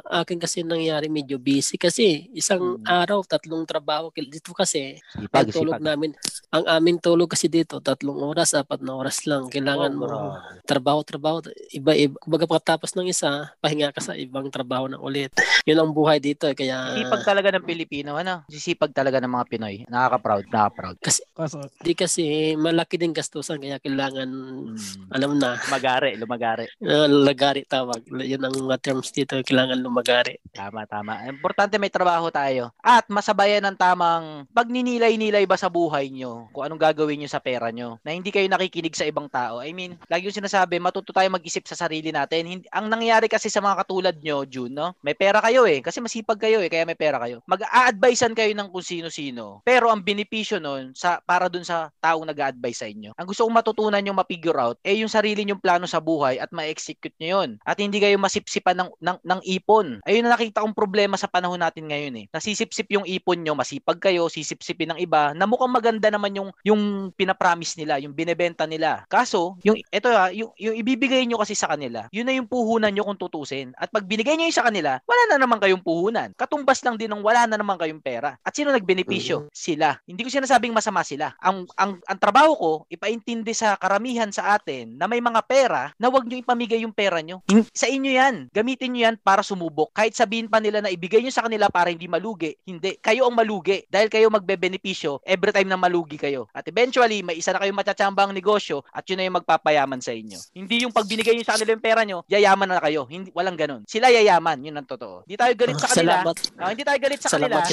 [0.04, 2.84] akin kasi nangyari medyo busy kasi isang Hmm.
[2.84, 5.86] araw tatlong trabaho dito kasi Sipag, ang tulog sipag.
[5.86, 6.12] namin
[6.48, 10.20] ang aming tulog kasi dito tatlong oras apat na oras lang kailangan Oh, mo bro.
[10.64, 11.38] trabaho trabaho
[11.70, 15.30] iba iba kumbaga pagkatapos ng isa pahinga ka sa ibang trabaho na ulit
[15.62, 18.48] yun ang buhay dito eh, kaya Sipag talaga ng Pilipino, ano?
[18.48, 19.76] Sisipag talaga ng mga Pinoy.
[19.86, 20.96] Nakaka-proud, nakaka-proud.
[20.98, 22.24] kasi Kaso, di kasi
[22.56, 25.12] malaki din gastusan kaya kailangan Hmm.
[25.12, 26.66] alam na Lumagari, lumagari.
[26.80, 31.22] uh, lagari tawag yun ang mga terms dito kailangan lumagari Tama, tama.
[31.28, 32.74] Importante may trabaho tayo.
[32.80, 33.78] At masabayan ng
[34.08, 38.00] tamang pagninilay-nilay ba sa buhay nyo kung anong gagawin nyo sa pera nyo.
[38.08, 39.60] Na hindi kayo nakikinig sa ibang tao.
[39.60, 42.48] I mean, lagi yung sinasabi, matuto tayo mag-isip sa sarili natin.
[42.48, 44.96] Hindi, ang nangyari kasi sa mga katulad nyo, June, no?
[45.04, 45.84] May pera kayo eh.
[45.84, 47.44] Kasi masipag kayo eh, kaya may pera kayo.
[47.46, 49.60] Mag-a-advisean kayo ng kung sino-sino.
[49.68, 53.12] Pero ang benepisyo nun, sa, para dun sa taong nag-a-advise sa inyo.
[53.20, 56.50] Ang gusto kong matutunan nyo ma-figure out, eh yung sarili nyong plano sa buhay at
[56.56, 57.50] ma-execute nyo yun.
[57.68, 60.00] At hindi kayo masipsipan ng, ng, ng ipon.
[60.08, 62.26] Ayun na nakita kong problema sa panahon natin ngayon eh.
[62.32, 66.82] Nasisipsip yung ipon nyo, masipag kayo, sisipsipin ng iba, na mukhang maganda naman yung, yung
[67.14, 69.04] pinapromise nila, yung binebenta nila.
[69.10, 72.94] Kaso, yung, ito ha, yung, yung ibibigay nyo kasi sa kanila, yun na yung puhunan
[72.94, 73.74] nyo kung tutusin.
[73.78, 76.32] At pag binigay nyo yun sa kanila, wala na naman kayong puhunan.
[76.38, 78.38] Katumbas lang din ng wala na naman kayong pera.
[78.46, 79.50] At sino nagbenepisyo?
[79.52, 79.98] Sila.
[80.06, 81.34] Hindi ko sinasabing masama sila.
[81.42, 86.12] Ang, ang, ang trabaho ko, ipaintindi sa karamihan sa atin na may mga pera na
[86.12, 87.42] wag nyo ipamigay yung pera nyo.
[87.48, 88.36] Hin- Sa inyo yan.
[88.52, 89.96] Gamitin nyo yan para sumubok.
[89.96, 92.54] Kahit sabihin pa nila na ibigay nyo sa kanila para hindi malugi.
[92.68, 93.00] Hindi.
[93.00, 93.87] Kayo ang malugi.
[93.88, 96.52] Dahil kayo magbebenepisyo every time na malugi kayo.
[96.52, 100.36] At eventually, may isa na kayong matsatsambang negosyo at yun na yung magpapayaman sa inyo.
[100.52, 103.08] Hindi yung pag binigay nyo sa kanila yung pera nyo, yayaman na kayo.
[103.08, 103.82] Hindi, walang ganun.
[103.88, 104.60] Sila yayaman.
[104.60, 105.24] Yun ang totoo.
[105.24, 106.24] Hindi tayo galit sa kanila.
[106.24, 107.64] salamat Ah, hindi tayo galit sa kanila.
[107.64, 107.72] salamat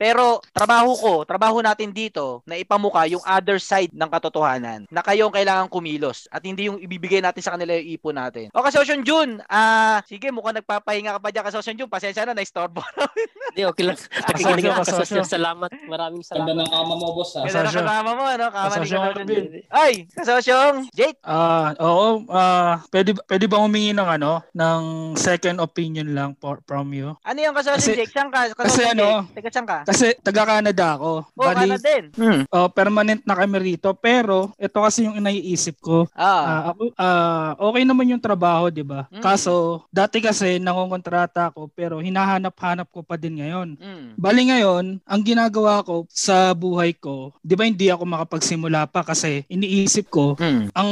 [0.00, 5.28] Pero trabaho ko, trabaho natin dito na ipamuka yung other side ng katotohanan na kayo
[5.28, 8.48] ang kailangan kumilos at hindi yung ibibigay natin sa kanila yung ipon natin.
[8.54, 12.80] O Kasosyon Jun, ah sige mukhang nagpapahinga ka pa dyan Kasosyon Jun, pasensya na, na-istorbo.
[13.52, 13.98] Hindi, okay lang.
[14.00, 15.41] Nakikinig ako sa social.
[15.42, 15.70] Salamat.
[15.90, 16.54] Maraming Ganda salamat.
[16.54, 17.34] ng kama mo, boss.
[17.34, 17.42] Ah.
[17.42, 17.80] Ganda Kasosyo.
[17.82, 18.46] kasama mo, ano?
[18.46, 18.86] Kama ni.
[18.86, 19.46] Jun.
[19.66, 24.82] Ay, Kasosyong, Jake, Ah, oo, ah, pwede pwede ba humingi ng ano, ng
[25.18, 27.18] second opinion lang for, from you?
[27.18, 28.14] ano yung Kasosyon Kasi- Jake?
[28.14, 28.54] Saan ka?
[28.54, 29.06] Kasosyon kasi ano?
[29.34, 29.78] Teka, saan ka?
[29.82, 31.10] Kasi taga Canada ako.
[31.26, 32.04] Oh, Canada din.
[32.14, 32.40] Hmm.
[32.46, 36.06] oh, permanent na kami rito, pero ito kasi yung naiisip ko.
[36.14, 39.10] Ah, ako, ah, okay naman yung trabaho, 'di ba?
[39.10, 39.18] Mm.
[39.18, 43.74] Kaso dati kasi nangongontrata ako pero hinahanap-hanap ko pa din ngayon.
[43.74, 44.06] mm.
[44.14, 49.42] Bali ngayon, ang ginagawa ko sa buhay ko, 'di ba hindi ako makapagsimula pa kasi
[49.48, 50.68] iniisip ko Mm.
[50.72, 50.90] ang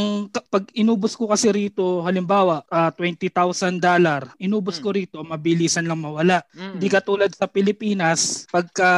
[0.50, 4.82] pag inubos ko kasi rito, halimbawa, ah, $20,000 dollar, inubos Mm.
[4.82, 6.42] ko rito, mabilisan lang mawala.
[6.52, 6.72] Mm.
[6.76, 8.90] Hindi katulad sa Pilipinas, pagka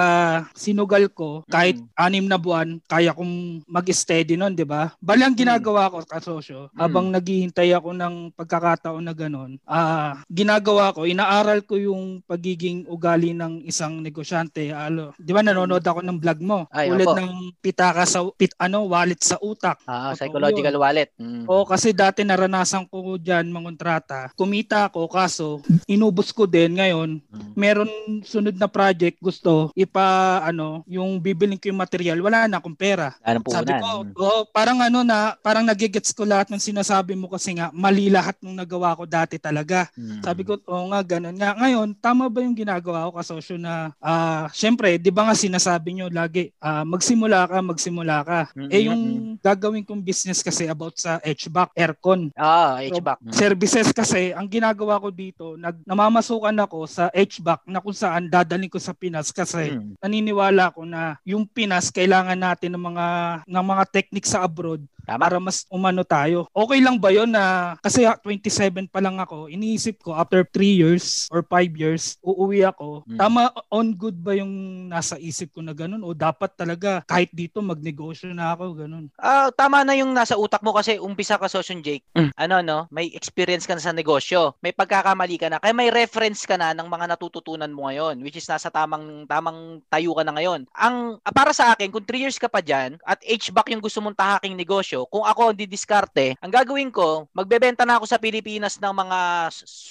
[0.55, 1.89] sinugal ko, kahit Mm.
[1.97, 4.93] anim na buwan, kaya kong mag-steady nun, di ba?
[4.99, 6.79] Bali ang ginagawa ko, kasosyo, Mm.
[6.79, 13.33] habang naghihintay ako ng pagkakataon na ganun, ah, ginagawa ko, inaaral ko yung pagiging ugali
[13.33, 14.73] ng isang negosyante.
[14.73, 16.59] Alo, di ba nanonood ako ng vlog mo?
[16.71, 17.19] Ay, Ulit opo.
[17.19, 19.81] ng pitaka sa, pit, ano, wallet sa utak.
[19.85, 20.83] Ah, psychological yun.
[20.83, 21.11] wallet.
[21.21, 21.45] Mm.
[21.49, 24.33] Oo, kasi dati naranasan ko dyan mangontrata.
[24.35, 25.47] Kumita ako, kaso
[25.87, 27.21] inubos ko din ngayon.
[27.21, 27.53] Mm.
[27.55, 27.91] Meron
[28.25, 33.15] sunod na project, gusto ipa, ano, yung bibiling ko yung material, wala na akong pera.
[33.23, 33.45] Puhunan?
[33.53, 37.71] Sabi ko, oh, parang ano na, parang nagigets ko lahat ng sinasabi mo kasi nga,
[37.71, 39.87] mali lahat ng nagawa ko dati talaga.
[39.95, 40.23] Mm.
[40.25, 41.55] Sabi ko, oo nga, ganun nga.
[41.55, 46.07] Ngayon, tama ba yung ginagawa ko kasosyo na, ah, syempre, di ba nga sinasabi nyo
[46.09, 48.41] lagi, ah, magsimula ka, magsimula ka.
[48.57, 49.03] Mm, Eh, yung
[49.39, 52.33] gagawin kong business kasi about sa HVAC, aircon.
[52.35, 53.19] Ah, HVAC.
[53.21, 53.33] Mm.
[53.33, 58.71] Services kasi, ang ginagawa ko dito, nag, namamasukan ako sa HVAC na kung saan dadalhin
[58.71, 59.99] ko sa Pinas kasi Mm.
[59.99, 63.07] naniniwala ko na yung Pinas kailangan natin ng mga
[63.45, 65.19] ng mga technique sa abroad Tama.
[65.19, 66.47] para mas umano tayo.
[66.55, 70.79] Okay lang ba 'yon na kasi ah, 27 pa lang ako, iniisip ko after 3
[70.79, 73.03] years or 5 years uuwi ako.
[73.05, 73.19] Mm.
[73.19, 74.53] Tama on good ba yung
[74.87, 79.11] nasa nasa isip ko na ganun o dapat talaga kahit dito magnegosyo na ako ganun.
[79.19, 82.07] Ah, tama na yung nasa utak mo kasi umpisa ka Sosyon Jake.
[82.39, 84.55] Ano no, may experience ka na sa negosyo.
[84.63, 85.59] May pagkakamali ka na.
[85.59, 89.83] Kaya may reference ka na ng mga natututunan mo ngayon which is nasa tamang tamang
[89.91, 90.71] tayo ka na ngayon.
[90.79, 93.99] Ang ah, para sa akin, kung 3 years ka pa diyan at HBAC yung gusto
[93.99, 98.79] mong tahaking negosyo, kung ako ang didiskarte, ang gagawin ko, magbebenta na ako sa Pilipinas
[98.79, 99.19] ng mga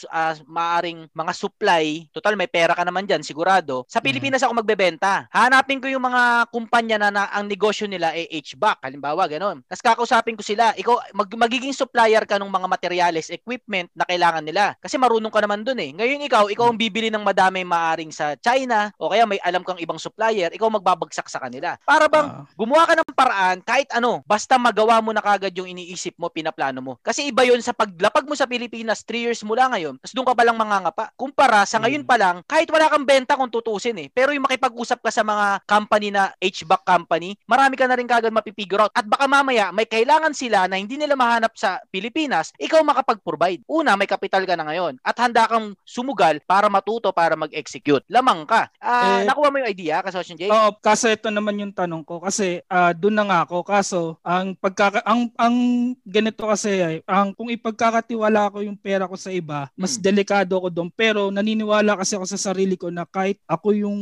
[0.08, 2.08] ah, maaring mga supply.
[2.16, 3.84] Total may pera ka naman diyan sigurado.
[3.92, 5.01] Sa Pilipinas ako magbebenta.
[5.34, 9.66] Hanapin ko yung mga kumpanya na, na ang negosyo nila ay HVAC, halimbawa ganun.
[9.66, 14.46] Tapos kakausapin ko sila, ikaw mag, magiging supplier ka ng mga materials, equipment na kailangan
[14.46, 14.78] nila.
[14.78, 15.90] Kasi marunong ka naman dun eh.
[15.90, 19.82] Ngayon ikaw, ikaw ang bibili ng madami maaring sa China o kaya may alam kang
[19.82, 21.74] ibang supplier, ikaw magbabagsak sa kanila.
[21.82, 26.14] Para bang gumawa ka ng paraan kahit ano, basta magawa mo na kagad yung iniisip
[26.22, 26.94] mo, pinaplano mo.
[27.02, 30.36] Kasi iba yun sa paglapag mo sa Pilipinas, 3 years mula ngayon, tapos doon ka
[30.36, 31.10] pa lang mangangapa.
[31.18, 34.08] Kumpara sa ngayon pa lang, kahit wala kang benta kung tutusin eh.
[34.12, 38.36] Pero yung makipag-usap ka sa mga company na HVAC company, marami ka na rin kagad
[38.36, 38.92] mapipigure out.
[38.92, 43.64] At baka mamaya, may kailangan sila na hindi nila mahanap sa Pilipinas, ikaw makapag-provide.
[43.72, 45.00] Una, may kapital ka na ngayon.
[45.06, 48.04] At handa kang sumugal para matuto, para mag-execute.
[48.12, 48.68] Lamang ka.
[48.84, 50.52] Ah, Eh, nakuha mo yung idea, Kasosyon Jake?
[50.52, 54.58] Oo, kaso ito naman yung tanong ko kasi ah, doon na nga ako kaso ang
[54.58, 55.56] pagkaka ang ang
[56.02, 60.74] ganito kasi ay ang kung ipagkakatiwala ko yung pera ko sa iba, mas delikado ako
[60.74, 64.00] doon pero naniniwala kasi ako sa sarili ko na kahit ako yung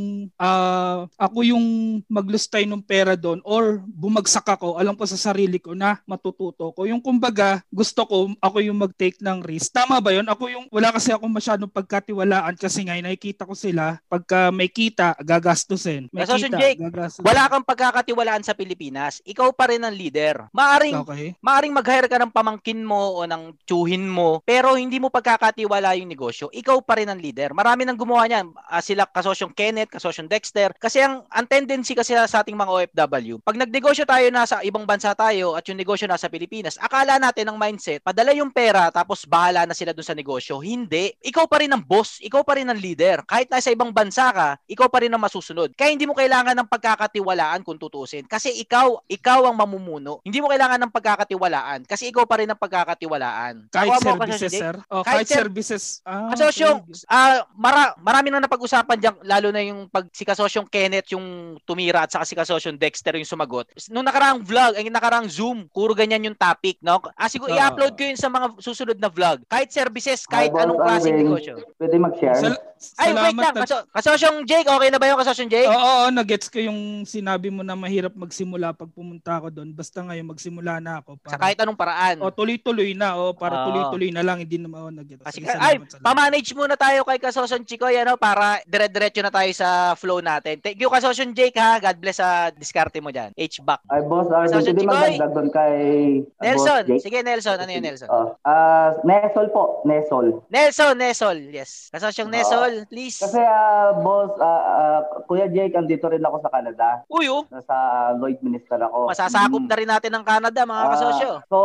[0.79, 1.65] ah, ako yung
[2.07, 6.87] maglustay ng pera doon or bumagsak ako, alam ko sa sarili ko na matututo ko.
[6.87, 9.75] Yung kumbaga, gusto ko ako yung mag-take ng risk.
[9.75, 10.27] Tama ba 'yon?
[10.27, 15.15] Ako yung wala kasi ako masyadong pagkatiwalaan kasi nga nakikita ko sila pagka may kita
[15.19, 16.07] gagastusin.
[16.11, 17.25] May Kasosyon kita, Jake, gagastusin.
[17.25, 19.19] wala kang pagkakatiwalaan sa Pilipinas.
[19.25, 20.47] Ikaw pa rin ang leader.
[20.51, 21.31] Maaring Okay.
[21.39, 26.11] maaring mag-hire ka ng pamangkin mo o ng tsuhin mo, pero hindi mo pagkakatiwala yung
[26.11, 26.51] negosyo.
[26.51, 27.55] Ikaw pa rin ang leader.
[27.55, 28.51] Marami nang gumawa niyan.
[28.67, 30.68] Ah, sila kasosyong Kenneth, kasosyong Dexter.
[30.77, 35.15] Kasi ang, ang tendency kasi sa ating mga OFW, pag nagnegosyo tayo nasa ibang bansa
[35.17, 39.65] tayo at yung negosyo nasa Pilipinas, akala natin ang mindset, padala yung pera tapos bahala
[39.65, 40.59] na sila dun sa negosyo.
[40.59, 41.15] Hindi.
[41.23, 42.19] Ikaw pa rin ang boss.
[42.19, 43.23] Ikaw pa rin ang leader.
[43.23, 45.71] Kahit nasa ibang bansa ka, ikaw pa rin ang masusunod.
[45.73, 48.27] Kaya hindi mo kailangan ng pagkakatiwalaan kung tutusin.
[48.27, 50.19] Kasi ikaw, ikaw ang mamumuno.
[50.21, 53.71] Hindi mo kailangan ng pagkakatiwalaan kasi ikaw pa rin ang pagkakatiwalaan.
[53.71, 54.75] Kahit mo, services, Kasosyo sir?
[54.91, 55.83] Oh, Kahit kahit, ser- services.
[56.03, 57.05] Ah, Kasosyong, okay.
[57.11, 60.23] ah mara, marami na napag-usapan diyan lalo na yung pag si
[60.59, 61.27] Kasosyong Kenneth yung
[61.63, 63.71] tumira at saka si Kasosyong Dexter yung sumagot.
[63.87, 66.99] Nung nakaraang vlog, ay nakaraang Zoom, puro ganyan yung topic, no?
[67.15, 67.57] Ah, siguro Oo.
[67.57, 69.39] i-upload ko yun sa mga susunod na vlog.
[69.47, 71.53] Kahit services, kahit Ah, anong klaseng Alvin, negosyo.
[71.79, 72.35] Pwede mag-share?
[72.35, 72.59] Sal-
[72.95, 73.51] Ay, wait lang.
[73.53, 75.67] at- Kaso, kasosyong Jake, okay na ba yung kasosyong Jake?
[75.67, 79.69] Oo, oo, nagets ko yung sinabi mo na mahirap magsimula pag pumunta ako doon.
[79.69, 81.19] Basta ngayon magsimula na ako.
[81.19, 82.23] Para, Sa kahit anong paraan.
[82.23, 83.19] O, tuloy-tuloy na.
[83.19, 83.65] O, para Oo.
[83.67, 84.39] tuloy-tuloy na lang.
[84.39, 85.19] Hindi naman ako nag-get.
[85.21, 89.67] Kasi, Sige, ay, pa-manage muna tayo kay Kasosyon Chikoy, ano, para dire-diretso na tayo sa
[89.93, 90.48] flow natin.
[90.55, 91.77] Thank you, Kasosyon Jake, ha.
[91.77, 93.29] God bless sa diskarte mo dyan.
[93.33, 93.85] H-back.
[93.85, 94.95] Ay, boss, Arvin, Kasosyon pwede Chikoy.
[95.13, 95.75] magdagdag doon kay
[96.23, 96.81] uh, Nelson.
[96.81, 97.01] boss Jake?
[97.01, 97.57] Sige, Nelson.
[97.57, 98.07] Ano yun, Nelson?
[98.07, 98.27] Oh.
[98.41, 100.27] Ah, Nesol po, Nesol.
[100.47, 101.37] Nelson, Nesol.
[101.49, 101.87] Yes.
[101.89, 103.19] Kasosyong Nesol, please.
[103.19, 107.03] Kasi, ah, boss, ah, ah, Kuya Jake, andito rin ako sa Canada.
[107.07, 107.43] Uy, oh.
[107.47, 107.75] Nasa
[108.15, 109.07] Lloyd Minister ako.
[109.07, 111.31] Masasakop na rin natin ng Canada, mga Ah, kasosyo.
[111.45, 111.57] so,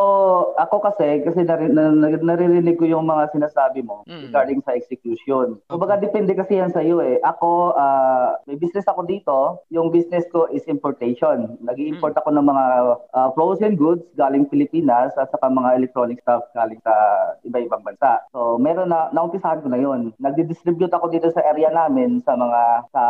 [0.56, 4.26] ako kasi, kasi nari, na, na- naririnig ko yung mga sinasabi mo Mm.
[4.26, 5.60] regarding sa execution.
[5.64, 7.20] Kumbaga, depende kasi yan sa iyo eh.
[7.20, 9.36] Ako, ah, may business ako dito.
[9.68, 11.60] Yung business ko is importation.
[11.60, 12.64] Nag-i-import ako ng mga
[13.12, 16.94] ah, frozen goods galing Pilipinas at saka mga electronic stuff galing sa
[17.44, 18.24] iba-ibang bansa.
[18.32, 20.16] So, meron na, naumpisahan ko na yun.
[20.16, 23.02] Nagdi-distribute ako dito sa area namin sa mga, sa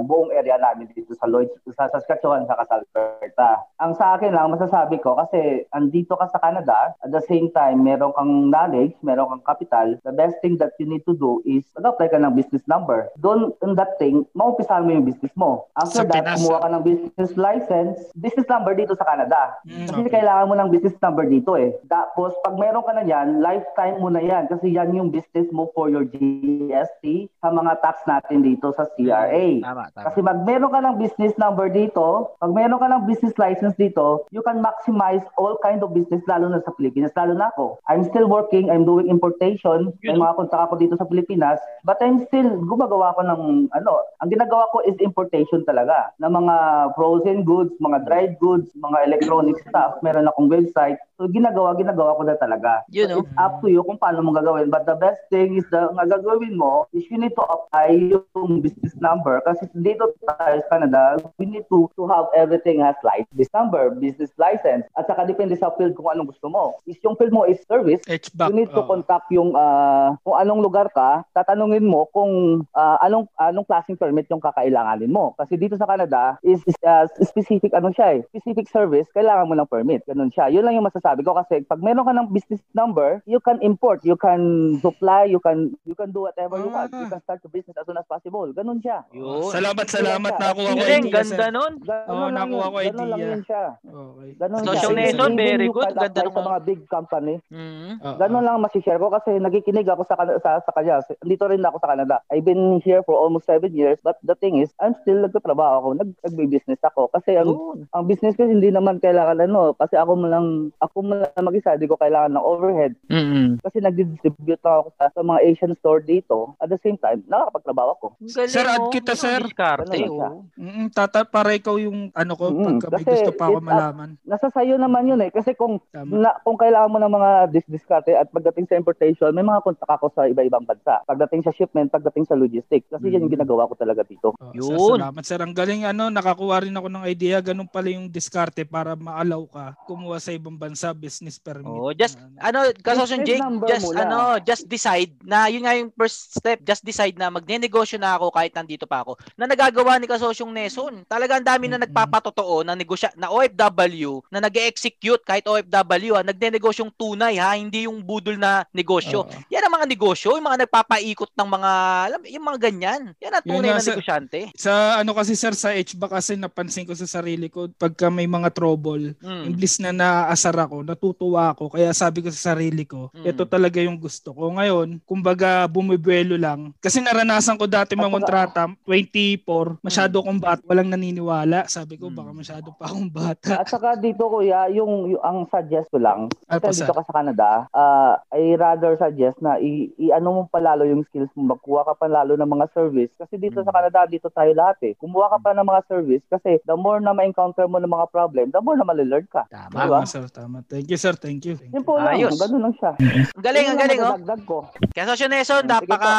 [0.00, 3.60] buong area namin dito sa Lloyd, sa Saskatchewan, sa Alberta.
[3.82, 7.84] Ang sa akin lang, masasabi ko, kasi andito ka sa Canada, at the same time,
[7.84, 11.66] meron kang knowledge, meron kang capital, the best thing that you need to do is
[11.76, 13.10] mag-apply ka ng business number.
[13.20, 15.68] Doon, in that thing, maumpisahan mo yung business mo.
[15.78, 19.40] After Sa that, Pinas, kumuha ka ng business license, business number dito sa Canada.
[19.66, 20.12] Mm, Kasi okay.
[20.20, 21.70] kailangan mo ng business number dito eh.
[21.88, 24.46] Tapos, pag meron ka na yan, lifetime mo na yan.
[24.46, 29.46] Kasi yan yung business mo for your GST sa mga tax natin dito sa CRA.
[29.62, 30.04] Tama, tama.
[30.10, 34.26] Kasi pag meron ka ng business number dito, pag meron ka ng business license dito,
[34.30, 37.78] you can maximize all kind of business lalo na sa Pilipinas, lalo na ako.
[37.88, 42.22] I'm still working, I'm doing importation, may mga kontraka ko dito sa Pilipinas, but I'm
[42.26, 43.42] still gumagawa ko ng
[43.74, 46.54] ano, ang ginagawa ko is importation talaga ng mga
[46.98, 49.96] frozen goods, mga dried goods, mga electronic stuff.
[50.02, 50.98] Meron akong website.
[51.16, 52.82] So ginagawa, ginagawa ko na talaga.
[52.90, 53.18] You So, know.
[53.22, 54.68] it's up to you kung paano mo gagawin.
[54.68, 58.58] But the best thing is the nga gagawin mo is you need to apply yung
[58.58, 63.24] business number kasi dito tayo sa Canada, we need to to have everything has like
[63.30, 64.82] this number, business license.
[64.98, 66.74] At saka depende sa field kung anong gusto mo.
[66.84, 68.50] Is yung field mo is service, HVAC.
[68.50, 68.90] you need to oo.
[68.90, 74.26] contact yung ah, kung anong lugar ka, tatanungin mo kung ah, anong anong klaseng permit
[74.26, 75.38] yung kakailangan alanganin mo.
[75.38, 78.20] Kasi dito sa Canada, is, is uh, specific ano siya eh.
[78.34, 80.02] Specific service, kailangan mo ng permit.
[80.10, 80.50] Ganun siya.
[80.50, 84.02] Yun lang yung masasabi ko kasi pag meron ka ng business number, you can import,
[84.02, 86.90] you can supply, you can you can do whatever you want.
[86.90, 88.50] You can start the business as soon as possible.
[88.50, 89.06] Ganun siya.
[89.14, 89.54] Yun.
[89.54, 90.32] Salamat, salamat.
[90.34, 91.72] Nakuha ko idea, ganda nun.
[91.86, 92.74] Ganun lang nakuha yun.
[92.74, 93.30] ko Ganun lang idea.
[93.30, 93.64] yun siya.
[93.86, 94.30] Okay.
[94.42, 95.00] Ganun Social siya.
[95.06, 95.90] Nation, very good.
[95.94, 97.34] Ganda nung sa mga big company.
[97.52, 98.02] Mm.
[98.02, 98.16] Oo.
[98.18, 101.04] Ganun lang masishare ko kasi nakikinig ako sa, sa, sa kanya.
[101.22, 102.24] Dito rin ako sa Canada.
[102.32, 105.88] I've been here for almost seven years but the thing is, I'm still nagtatrabaho ako.
[105.94, 107.10] Nag, nagbe-business ako.
[107.10, 107.86] Kasi ang, Yun.
[107.90, 109.74] ang business ko hindi naman kailangan ano.
[109.74, 110.46] Kasi ako mo lang,
[110.78, 111.74] ako mo lang mag-isa.
[111.74, 112.92] Hindi ko kailangan ng overhead.
[113.06, 113.60] Mm-mm.
[113.60, 116.54] Kasi nag-distribute lang ako sa, sa mga Asian store dito.
[116.58, 118.06] At the same time, nakakapagtrabaho ako.
[118.20, 119.40] Galing, Sir, add kita, Ano, sir.
[119.42, 120.46] Diskarte, oh.
[120.54, 123.66] Mm, tata, para ikaw yung ano ko, Mm, pagka may kasi gusto pa ako it-
[123.66, 124.08] malaman.
[124.22, 125.30] Nasa sayo naman yun eh.
[125.30, 126.10] Kasi kung Tama.
[126.12, 130.12] na, kung kailangan mo ng mga dis-discarte at pagdating sa importation, may mga kontak ako
[130.12, 131.00] sa iba-ibang bansa.
[131.02, 132.86] Pagdating sa shipment, pagdating sa logistics.
[132.86, 134.34] Kasi yan yung ginagawa ko talaga dito.
[134.34, 134.96] Oh, Yun.
[134.96, 135.40] Sir, salamat sir.
[135.42, 137.42] Ang galing ano, nakakuha rin ako ng idea.
[137.42, 141.66] Ganun pala yung diskarte para maalaw ka kumuha sa ibang bansa business permit.
[141.66, 142.58] Oh, just na ano.
[142.62, 144.06] ano, kasosyon Business Jake, just mo lang.
[144.06, 148.30] ano, just decide na yun nga yung first step, just decide na magnenegosyo na ako
[148.30, 149.18] kahit nandito pa ako.
[149.34, 151.02] Na nagagawa ni kasosyong Neson.
[151.08, 151.88] Talaga ang dami na Mm-mm.
[151.88, 157.98] nagpapatotoo na negosya na OFW na nag-execute kahit OFW ha, nagnenogosyong tunay ha, hindi yung
[158.04, 159.24] budol na negosyo.
[159.24, 159.40] Oo.
[159.48, 161.70] Yan ang mga negosyo, yung mga nagpapaikot ng mga
[162.06, 163.02] alam, yung mga ganyan.
[163.18, 163.92] Yan ang Yun tunay nga, na sir.
[163.96, 164.38] negosyante.
[164.54, 168.50] Sa ano kasi sir sa HBA kasi napansin ko sa sarili ko pagka may mga
[168.50, 169.48] trouble, Mm.
[169.48, 171.72] imbis na naaasar ako, natutuwa ako.
[171.72, 173.24] Kaya sabi ko sa sarili ko, Mm.
[173.26, 174.52] ito talaga yung gusto ko.
[174.52, 176.76] Ngayon, kumbaga bumibuelo lang.
[176.78, 180.22] Kasi naranasan ko dati At mga kontrata, 24, masyado Mm.
[180.22, 181.64] akong bata, walang naniniwala.
[181.66, 183.56] Sabi ko baka masyado pa akong bata.
[183.56, 186.86] At saka dito kuya, yung, yung ang suggest ko lang, Ano kasi sir?
[186.86, 191.04] dito ka sa Canada, uh, I rather suggest na i, i- ano mo palalo yung
[191.04, 193.12] skills mo, magkuha ka pa lalo ng mga service.
[193.16, 193.66] Kasi dito Hmm.
[193.66, 194.92] sa Canada, dito tayo lahat eh.
[194.98, 198.50] Kumuha ka pa ng mga service kasi the more na ma-encounter mo ng mga problem,
[198.50, 199.46] the more na malilord ka.
[199.46, 199.78] Tama.
[199.78, 200.02] Diba?
[200.10, 200.66] Sir, tama.
[200.66, 201.54] Thank you sir, thank you.
[201.54, 201.82] Thank you.
[201.86, 202.34] Lang, Ayos.
[202.34, 202.92] ganun lang siya.
[203.38, 204.16] Ang galing, ang galing oh.
[204.42, 204.66] Ko.
[204.96, 206.12] Kaya Sosyo Neson, Sige po, napaka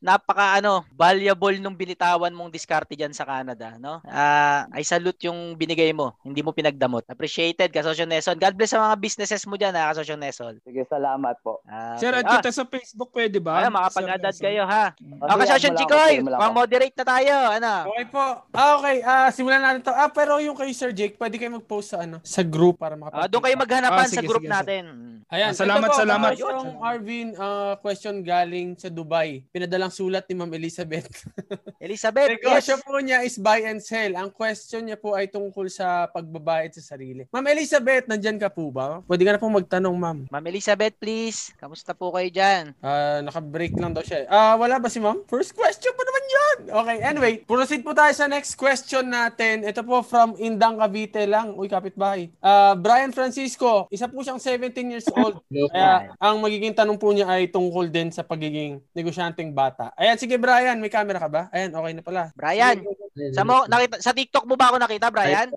[0.00, 4.00] napaka ano, valuable nung binitawan mong diskarte diyan sa Canada, no?
[4.08, 6.16] Ah, I salute yung binigay mo.
[6.24, 7.04] Hindi mo pinagdamot.
[7.06, 8.40] Appreciated, Kasosyo Neson.
[8.40, 10.58] God bless sa mga businesses mo diyan, ha, Kasosyo Neson.
[10.64, 11.60] Sige, salamat po.
[11.68, 12.24] Ah, Sir, okay.
[12.24, 13.60] add kita sa Facebook, pwede ba?
[13.60, 14.96] Ay, makapag-add kayo ha.
[14.98, 15.20] Mm.
[15.20, 17.33] Ah, sige, Kasosyo Chikoy, pang-moderate na tayo.
[17.54, 17.72] Ano?
[17.90, 18.24] Okay po.
[18.50, 18.96] Ah, okay.
[19.00, 19.92] Ah, simulan natin to.
[19.92, 23.20] Ah, pero yung kay Sir Jake, pwede kayo mag-post sa ano, sa group para makapag
[23.20, 24.84] Ah, doon kayo maghanapan Ah, sige, sa group sige, natin.
[25.32, 26.30] Ayan, Ah, salamat, po, salamat.
[26.36, 29.40] Yung Arvin, ah, question galing sa Dubai.
[29.48, 31.24] Pinadalang sulat ni Ma'am Elizabeth.
[31.84, 32.84] Elizabeth, Negosyo yes.
[32.84, 34.12] po niya is buy and sell.
[34.14, 37.24] Ang question niya po ay tungkol sa pagbabayad sa sarili.
[37.32, 39.00] Ma'am Elizabeth, nandyan ka po ba?
[39.08, 40.18] Pwede ka na po magtanong, ma'am.
[40.28, 41.56] Ma'am Elizabeth, please.
[41.56, 42.76] Kamusta po kayo dyan?
[42.80, 44.28] Ah, naka-break lang daw siya.
[44.28, 45.24] Ah, wala ba si ma'am?
[45.24, 46.58] First question pa naman 'yon.
[46.74, 49.64] Okay, anyway, proceed po tayo sa next question natin.
[49.64, 51.56] Ito po from Indang Cavite lang.
[51.56, 52.28] Uy, kapitbahay.
[52.38, 55.40] Ah, Brian Francisco, isa po siyang 17 years old.
[55.72, 59.94] Kaya ang magiging tanong po niya ay tungkol din sa pagiging negosyanteng bata.
[59.96, 61.42] Ayan, sige Brian, may camera ka ba?
[61.50, 62.22] Ayan, okay na pala.
[62.36, 62.84] Brian,
[63.32, 65.48] sa mo nakita sa TikTok mo ba ako nakita, Brian?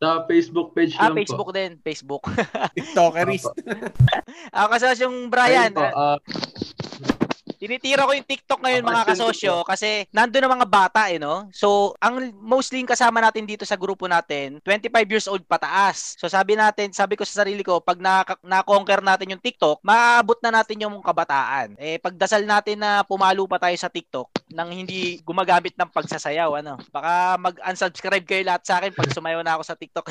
[0.00, 2.22] Sa Facebook page Ah, lang Facebook din, Facebook.
[2.78, 3.52] TikTokerist.
[4.54, 5.36] Ako kasi yung po.
[5.36, 6.16] Brian, Ayun po, ah, ah,
[7.60, 11.52] tinitira ko yung TikTok ngayon mga kasosyo kasi nandun ang mga bata eh no.
[11.52, 16.16] So, ang mostly yung kasama natin dito sa grupo natin, 25 years old pataas.
[16.16, 20.40] So, sabi natin, sabi ko sa sarili ko, pag na- na-conquer natin yung TikTok, maaabot
[20.40, 21.76] na natin yung kabataan.
[21.76, 26.74] Eh, pagdasal natin na pumalo pa tayo sa TikTok nang hindi gumagamit ng pagsasayaw, ano.
[26.90, 30.10] Baka mag-unsubscribe kayo lahat sa akin pag sumayaw na ako sa TikTok.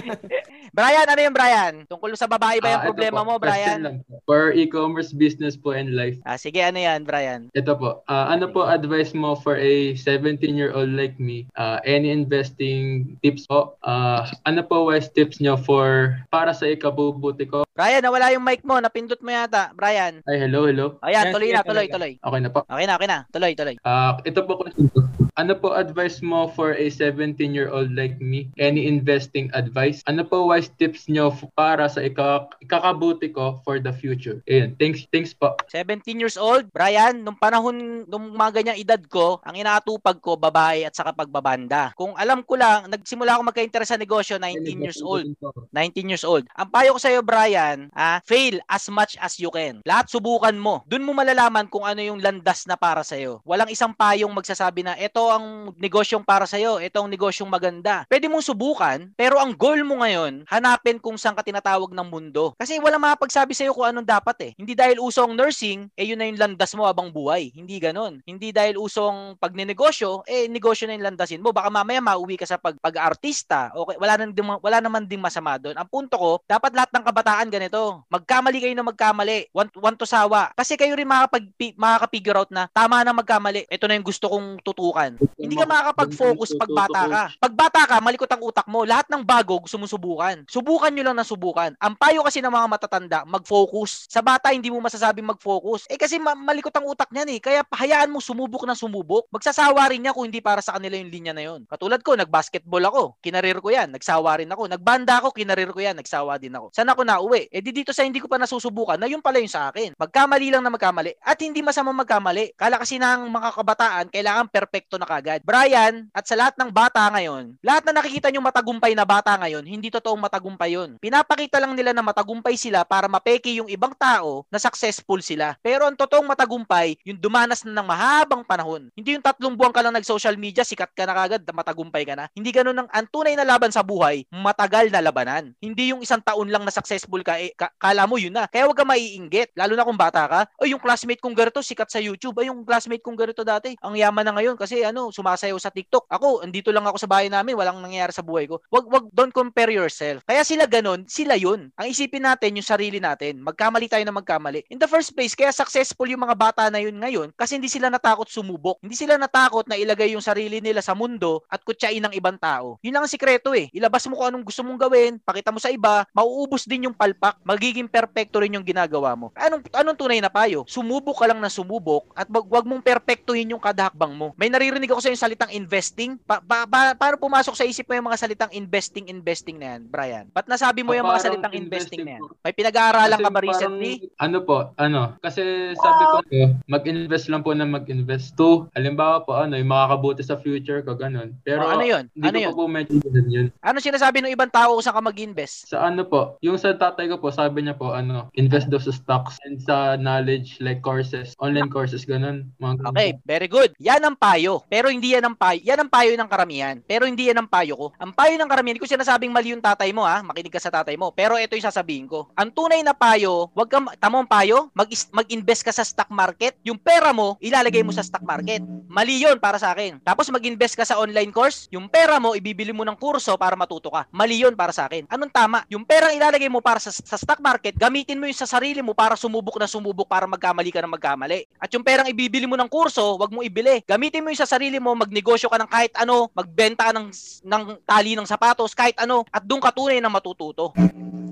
[0.76, 1.74] Brian, ano yung Brian?
[1.88, 3.80] Tungkol sa babae ba yung ah, problema po, mo, Brian?
[3.80, 4.20] lang po.
[4.28, 6.20] For e-commerce business po and life.
[6.28, 7.48] Ah, sige, ano yan, Brian?
[7.56, 11.48] Ito po, ah, ano po advice mo for a 17-year-old like me?
[11.56, 13.80] Ah, any investing tips po?
[13.86, 17.64] Ah, ano po wise tips nyo for para sa ikabubuti ko?
[17.74, 18.78] Brian, nawala yung mic mo.
[18.78, 19.74] Napindot mo yata.
[19.74, 20.22] Brian.
[20.30, 20.94] Ay, hello, hello.
[21.02, 22.12] Ayan, Yes, tuloy na, tuloy, tuloy.
[22.22, 22.62] Okay na po.
[22.70, 23.18] Okay na, okay na.
[23.34, 23.76] Tuloy, tuloy.
[23.86, 24.90] Ah, ito po question.
[25.34, 28.54] Ano po advice mo for a 17-year-old like me?
[28.54, 29.98] Any investing advice?
[30.06, 34.38] Ano po wise tips nyo para sa ika- ikakabuti ko for the future?
[34.46, 35.58] Ayun, thanks, thanks po.
[35.74, 40.86] 17 years old, Brian, nung panahon, nung mga ganyang edad ko, ang inaatupag ko, babae
[40.86, 41.90] at saka pagbabanda.
[41.98, 45.26] Kung alam ko lang, nagsimula ako magka-interest sa negosyo, 19 years old.
[45.74, 46.46] 19 years old.
[46.54, 49.82] Ang payo ko sa'yo, Brian, ah, fail as much as you can.
[49.82, 50.86] Lahat subukan mo.
[50.86, 53.42] Doon mo malalaman kung ano yung landas na para sa'yo.
[53.42, 58.04] Walang isang payong magsasabi na, eto, ang negosyong para sa'yo, ito ang negosyong maganda.
[58.08, 62.52] Pwede mong subukan, pero ang goal mo ngayon, hanapin kung saan ka tinatawag ng mundo.
[62.58, 64.52] Kasi wala makapagsabi sa'yo kung anong dapat eh.
[64.58, 67.54] Hindi dahil uso ang nursing, eh yun na yung landas mo abang buhay.
[67.54, 68.20] Hindi ganon.
[68.26, 71.54] Hindi dahil usong pagnenegosyo, eh negosyo na yung landasin mo.
[71.54, 73.70] Baka mamaya mauwi ka sa pag, pag-artista.
[73.74, 75.76] Okay, wala, nang, wala naman ding masama doon.
[75.76, 78.02] Ang punto ko, dapat lahat ng kabataan ganito.
[78.10, 79.50] Magkamali kayo na magkamali.
[79.54, 80.50] Want, want to sawa.
[80.56, 83.66] Kasi kayo rin makakapag, makaka-figure out na tama na magkamali.
[83.68, 85.13] Ito na yung gusto kong tutukan.
[85.34, 87.22] Hindi ka makakapag-focus pag bata ka.
[87.38, 88.82] Pag bata ka, malikot ang utak mo.
[88.86, 90.44] Lahat ng bago gusto mo subukan.
[90.48, 91.76] Subukan nyo lang na subukan.
[91.78, 94.08] Ang payo kasi ng mga matatanda, mag-focus.
[94.08, 95.86] Sa bata, hindi mo masasabing mag-focus.
[95.88, 97.40] Eh kasi ma- malikot ang utak niyan eh.
[97.40, 99.28] Kaya hayaan mo sumubok na sumubok.
[99.30, 101.64] Magsasawa rin niya kung hindi para sa kanila yung linya na yon.
[101.68, 103.02] Katulad ko, nag-basketball ako.
[103.22, 103.94] Kinarir ko yan.
[103.94, 104.66] Nagsawa rin ako.
[104.70, 105.30] Nagbanda ako.
[105.30, 105.96] Kinarir ko yan.
[105.98, 106.74] Nagsawa din ako.
[106.74, 107.46] Saan ako nauwi?
[107.52, 109.94] Eh di dito sa hindi ko pa nasusubukan na yun pala yung sa akin.
[109.94, 111.14] Magkamali lang na magkamali.
[111.22, 112.56] At hindi masama magkamali.
[112.58, 115.40] Kala kasi ng mga kabataan, kailangan perpekto na kagad.
[115.44, 119.64] Brian, at sa lahat ng bata ngayon, lahat na nakikita nyo matagumpay na bata ngayon,
[119.64, 120.96] hindi totoong matagumpay yun.
[120.98, 125.56] Pinapakita lang nila na matagumpay sila para mapeke yung ibang tao na successful sila.
[125.60, 128.88] Pero ang totoong matagumpay, yung dumanas na ng mahabang panahon.
[128.94, 132.30] Hindi yung tatlong buwan ka lang nag-social media, sikat ka na kagad, matagumpay ka na.
[132.32, 135.50] Hindi ganun ang, ang tunay na laban sa buhay, matagal na labanan.
[135.58, 138.46] Hindi yung isang taon lang na successful ka, eh, ka kala mo yun na.
[138.46, 140.40] Kaya wag ka maiinggit, lalo na kung bata ka.
[140.62, 142.38] O yung classmate kong ganito, sikat sa YouTube.
[142.38, 146.06] Ay, yung classmate kong ganito dati, ang yaman na ngayon kasi ano, sumasayaw sa TikTok.
[146.10, 148.60] Ako, andito lang ako sa bahay namin, walang nangyayari sa buhay ko.
[148.70, 150.22] Wag, wag, don't compare yourself.
[150.26, 151.72] Kaya sila ganun, sila yun.
[151.74, 153.42] Ang isipin natin, yung sarili natin.
[153.42, 154.66] Magkamali tayo na magkamali.
[154.70, 157.88] In the first place, kaya successful yung mga bata na yun ngayon kasi hindi sila
[157.88, 158.78] natakot sumubok.
[158.84, 162.76] Hindi sila natakot na ilagay yung sarili nila sa mundo at kutsain ng ibang tao.
[162.84, 163.70] Yun lang ang sikreto eh.
[163.72, 167.40] Ilabas mo kung anong gusto mong gawin, pakita mo sa iba, mauubos din yung palpak,
[167.46, 169.30] magiging perfecto rin yung ginagawa mo.
[169.38, 170.66] Anong anong tunay na payo?
[170.68, 174.32] Sumubok ka lang na sumubok at wag, wag mong perfectuhin yung kada hakbang mo.
[174.34, 176.16] May naririnig ako sa yung salitang investing.
[176.20, 179.82] Pa, pa, pa, paano pumasok sa isip mo yung mga salitang investing, investing na yan,
[179.86, 180.26] Brian?
[180.28, 182.22] Ba't nasabi mo yung mga salitang investing na yan?
[182.22, 183.92] investing May pinag-aaralan ka ba parang- recently?
[184.16, 185.42] Ano po, ano, kasi
[185.74, 188.34] sabi ko, eh, mag-invest lang po na mag-invest.
[188.34, 191.36] To, halimbawa po, ano, yung makakabuti sa future ko, ganun.
[191.40, 192.04] Pero, Oh, ano yun?
[192.12, 192.54] Hindi Ano ko yun?
[192.54, 193.46] po medyo ganun yun.
[193.60, 195.68] Ano sinasabi ng ibang tao kung saan ka mag-invest?
[195.68, 198.90] Sa ano po, yung sa tatay ko po, sabi niya po, ano, invest daw sa
[198.90, 202.48] stocks and sa knowledge, like courses, online courses, ganun.
[202.58, 203.70] Mga ganun Okay, very good.
[203.78, 204.63] Yan ang payo.
[204.68, 205.60] Pero hindi yan ang payo.
[205.64, 206.76] Yan ang payo ng karamihan.
[206.84, 207.86] Pero hindi yan ang payo ko.
[208.00, 210.20] Ang payo ng karamihan, ko sinasabing mali yung tatay mo ha.
[210.24, 211.12] Makinig ka sa tatay mo.
[211.14, 212.28] Pero ito yung sasabihin ko.
[212.34, 216.56] Ang tunay na payo, wag kang, tamo ang payo, mag, mag-invest ka sa stock market.
[216.64, 218.64] Yung pera mo, ilalagay mo sa stock market.
[218.88, 220.00] Mali yun para sa akin.
[220.02, 223.90] Tapos mag-invest ka sa online course, yung pera mo, ibibili mo ng kurso para matuto
[223.90, 224.06] ka.
[224.10, 225.06] Mali yun para sa akin.
[225.10, 225.66] Anong tama?
[225.70, 228.94] Yung perang ilalagay mo para sa, sa stock market, gamitin mo yung sa sarili mo
[228.94, 231.46] para sumubok na sumubok para magkamali ka ng magkamali.
[231.58, 233.82] At yung perang ibibili mo ng kurso, wag mo ibili.
[233.86, 237.10] Gamitin mo yung sa sarili mo, magnegosyo ka ng kahit ano, magbenta ka ng,
[237.42, 240.70] ng tali ng sapatos, kahit ano, at doon ka tunay na matututo.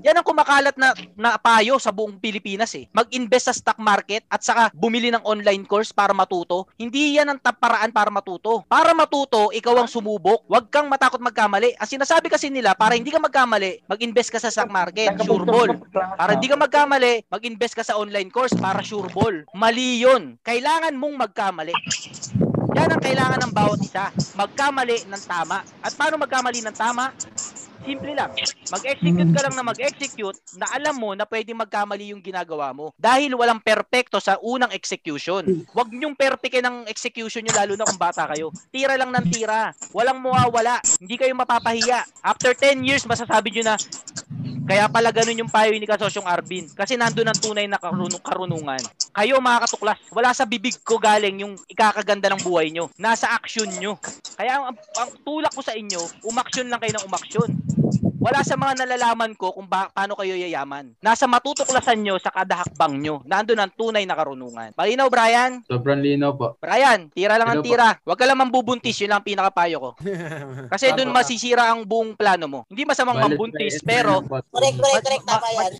[0.03, 2.91] Yan ang kumakalat na, na payo sa buong Pilipinas eh.
[2.91, 6.67] Mag-invest sa stock market at saka bumili ng online course para matuto.
[6.75, 8.67] Hindi yan ang paraan para matuto.
[8.67, 10.43] Para matuto, ikaw ang sumubok.
[10.51, 11.79] Huwag kang matakot magkamali.
[11.79, 15.71] Ang sinasabi kasi nila, para hindi ka magkamali, mag-invest ka sa stock market, sure ball.
[16.19, 19.47] Para hindi ka magkamali, mag-invest ka sa online course para sure ball.
[19.55, 20.35] Mali yun.
[20.43, 21.71] Kailangan mong magkamali.
[22.73, 24.09] Yan ang kailangan ng bawat isa.
[24.33, 25.61] Magkamali ng tama.
[25.85, 27.13] At paano magkamali ng tama?
[27.83, 28.31] Simple lang.
[28.71, 32.95] Mag-execute ka lang na mag-execute na alam mo na pwede magkamali yung ginagawa mo.
[32.95, 35.43] Dahil walang perpekto sa unang execution.
[35.75, 38.55] Huwag niyong perfect ng execution nyo lalo na kung bata kayo.
[38.71, 39.75] Tira lang ng tira.
[39.91, 40.79] Walang mawawala.
[40.97, 42.07] Hindi kayo mapapahiya.
[42.23, 43.75] After 10 years, masasabi nyo na,
[44.63, 46.71] kaya pala ganun yung payo ni Kasosyong Arvin.
[46.71, 48.79] Kasi nandun ang tunay na karunung karunungan.
[49.11, 52.87] Kayo mga katuklas, wala sa bibig ko galing yung ikakaganda ng buhay nyo.
[52.95, 53.99] Nasa action nyo.
[54.39, 57.49] Kaya ang, ang tulak ko sa inyo, umaksyon lang kayo ng umaksyon.
[58.23, 60.95] Wala sa mga nalalaman ko kung ba, paano kayo yayaman.
[61.03, 63.19] Nasa matutuklasan nyo sa kada hakbang nyo.
[63.27, 64.71] Nandun ang tunay na karunungan.
[64.79, 65.59] Malinaw, Brian?
[65.67, 66.55] Sobrang linaw po.
[66.63, 67.99] Brian, tira lang ang Hello tira.
[68.07, 68.95] Huwag ka lang mambubuntis.
[69.03, 69.89] Yun lang ang pinakapayo ko.
[70.71, 71.19] Kasi doon Tama.
[71.19, 72.59] masisira ang buong plano mo.
[72.71, 75.25] Hindi masamang Bale, mambuntis, pero Correct, correct, correct.
[75.27, 75.71] Tama yan.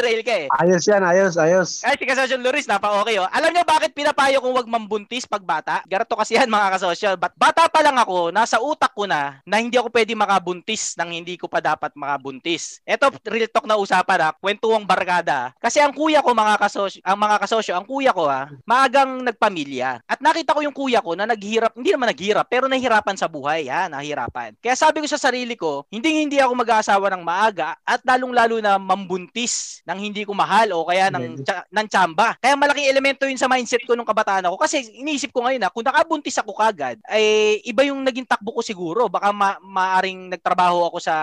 [0.00, 0.46] trail ka eh.
[0.56, 1.84] Ayos yan, ayos, ayos.
[1.84, 3.28] Ay, si Kasosyo Loris, napa-okay oh.
[3.28, 5.84] Alam niyo bakit pinapayo kong wag mambuntis pag bata?
[5.84, 7.20] Ganito kasi yan mga kasosyo.
[7.20, 11.12] Bat bata pa lang ako, nasa utak ko na na hindi ako pwede makabuntis nang
[11.12, 12.78] hindi ko pa dapat makabuntis.
[12.86, 15.50] Ito, real talk na usapan ha, kwentuang barkada.
[15.58, 20.06] Kasi ang kuya ko, mga kasosyo, ang mga kasosyo, ang kuya ko ha, maagang nagpamilya.
[20.06, 23.66] At nakita ko yung kuya ko na naghirap, hindi naman naghirap, pero nahihirapan sa buhay,
[23.66, 24.54] ha, nahihirapan.
[24.62, 28.78] Kaya sabi ko sa sarili ko, hindi hindi ako mag-aasawa ng maaga at lalong-lalo na
[28.78, 32.38] mambuntis ng hindi ko mahal o kaya ng, tsa- ng tsamba.
[32.38, 34.56] Kaya malaking elemento yun sa mindset ko nung kabataan ako.
[34.60, 38.62] Kasi iniisip ko ngayon na kung nakabuntis ako kagad, ay iba yung naging takbo ko
[38.62, 39.08] siguro.
[39.10, 41.14] Baka ma- maaring nagtrabaho ako sa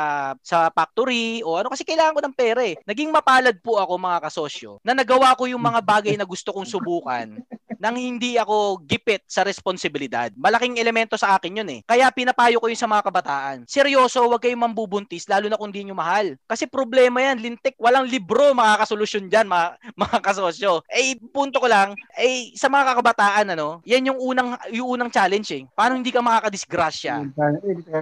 [0.42, 2.80] sa factory o ano kasi kailangan ko ng pera eh.
[2.88, 6.66] Naging mapalad po ako mga kasosyo na nagawa ko yung mga bagay na gusto kong
[6.66, 7.38] subukan
[7.84, 10.32] nang hindi ako gipit sa responsibilidad.
[10.40, 11.80] Malaking elemento sa akin yun eh.
[11.84, 13.58] Kaya pinapayo ko yun sa mga kabataan.
[13.68, 16.40] Seryoso, huwag kayong mambubuntis lalo na kung di nyo mahal.
[16.48, 19.68] Kasi problema yan, lintik, walang libro makakasolusyon dyan mga,
[20.08, 20.80] mga kasosyo.
[20.88, 25.52] Eh, punto ko lang, eh, sa mga kakabataan, ano, yan yung unang, yung unang challenge
[25.52, 25.68] eh.
[25.76, 27.36] Paano hindi ka makakadisgrasya?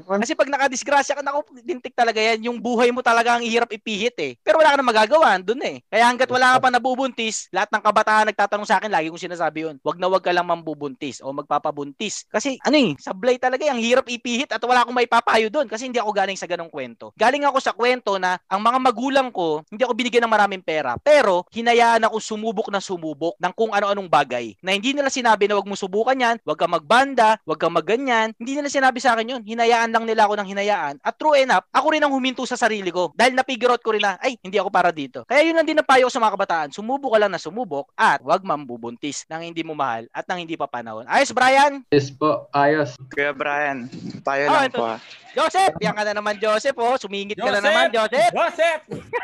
[0.06, 2.54] Kasi pag nakadisgrasya ka, naku, lintik talaga yan.
[2.54, 4.38] Yung buhay mo talaga ang ihirap ipihit eh.
[4.46, 5.82] Pero wala ka na magagawa, dun eh.
[5.90, 9.71] Kaya hanggat wala ka pa nabubuntis, lahat ng kabataan nagtatanong sa akin, lagi kong sinasabi
[9.71, 12.28] yun, wag na wag ka lang mambubuntis o magpapabuntis.
[12.28, 15.72] Kasi ano eh, sablay talaga, eh, ang hirap ipihit at wala akong may papayo doon
[15.72, 17.16] kasi hindi ako galing sa ganong kwento.
[17.16, 21.00] Galing ako sa kwento na ang mga magulang ko, hindi ako binigyan ng maraming pera,
[21.00, 24.58] pero hinayaan ako sumubok na sumubok ng kung ano-anong bagay.
[24.60, 28.34] Na hindi nila sinabi na wag mo subukan yan, wag kang magbanda, wag kang magganyan.
[28.40, 29.42] Hindi nila sinabi sa akin yun.
[29.46, 30.96] Hinayaan lang nila ako ng hinayaan.
[31.04, 33.14] At true enough, ako rin ang huminto sa sarili ko.
[33.14, 35.24] Dahil na-figure out ko rin na, ay, hindi ako para dito.
[35.28, 36.70] Kaya yun ang payo ko sa mga kabataan.
[36.74, 40.54] Sumubok ka lang na sumubok at wag mambubuntis nang hindi mo mahal at nang hindi
[40.54, 41.06] pa panahon.
[41.06, 41.82] Ayos, Brian?
[41.90, 42.94] Yes po, ayos.
[43.08, 43.88] Kuya Brian,
[44.22, 44.78] tayo Oh, lang ito.
[44.78, 45.00] po ah.
[45.32, 45.80] Joseph!
[45.80, 47.00] Yan ka na naman, Joseph, oh.
[47.00, 47.66] Sumingit ka na Joseph!
[47.66, 48.32] naman, Joseph!
[48.32, 48.82] Joseph!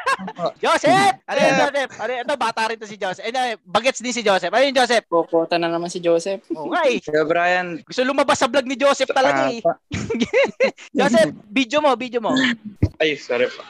[0.63, 1.13] Joseph!
[1.27, 1.91] Ano yan, Joseph?
[1.99, 2.23] Ano yan?
[2.23, 3.23] Ito, bata rin to si Joseph.
[3.23, 4.49] Eh, bagets din si Joseph.
[4.49, 5.03] Ano yun, Joseph?
[5.05, 6.47] Kokota na naman si Joseph.
[6.55, 7.03] Oo nga eh.
[7.03, 9.59] Kuya Brian, Gusto lumabas sa vlog ni Joseph talaga eh.
[10.97, 12.31] Joseph, video mo, video mo.
[13.01, 13.61] Ay, sorry po.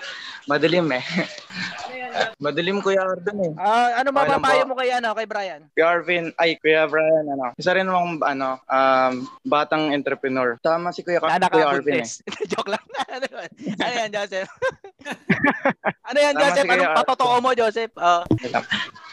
[0.48, 1.04] Madilim eh.
[2.44, 3.54] Madilim Kuya Arvin eh.
[3.60, 4.74] Ah, ano mapapayo po.
[4.74, 5.68] mo kay ano, kay Brian?
[5.76, 7.52] Kuya Arvin, ay Kuya Brian, ano.
[7.60, 10.56] Isa rin namang, ano, um, batang entrepreneur.
[10.64, 12.08] Tama si Kuya, Kuya Arvin eh.
[12.52, 12.84] Joke lang.
[13.20, 13.50] ano yun?
[13.76, 14.50] Ano yan, Joseph?
[16.08, 16.64] ano yan, Tama Joseph?
[16.64, 17.94] si Kuya Anong patotoo mo, Joseph?
[18.00, 18.24] Oh.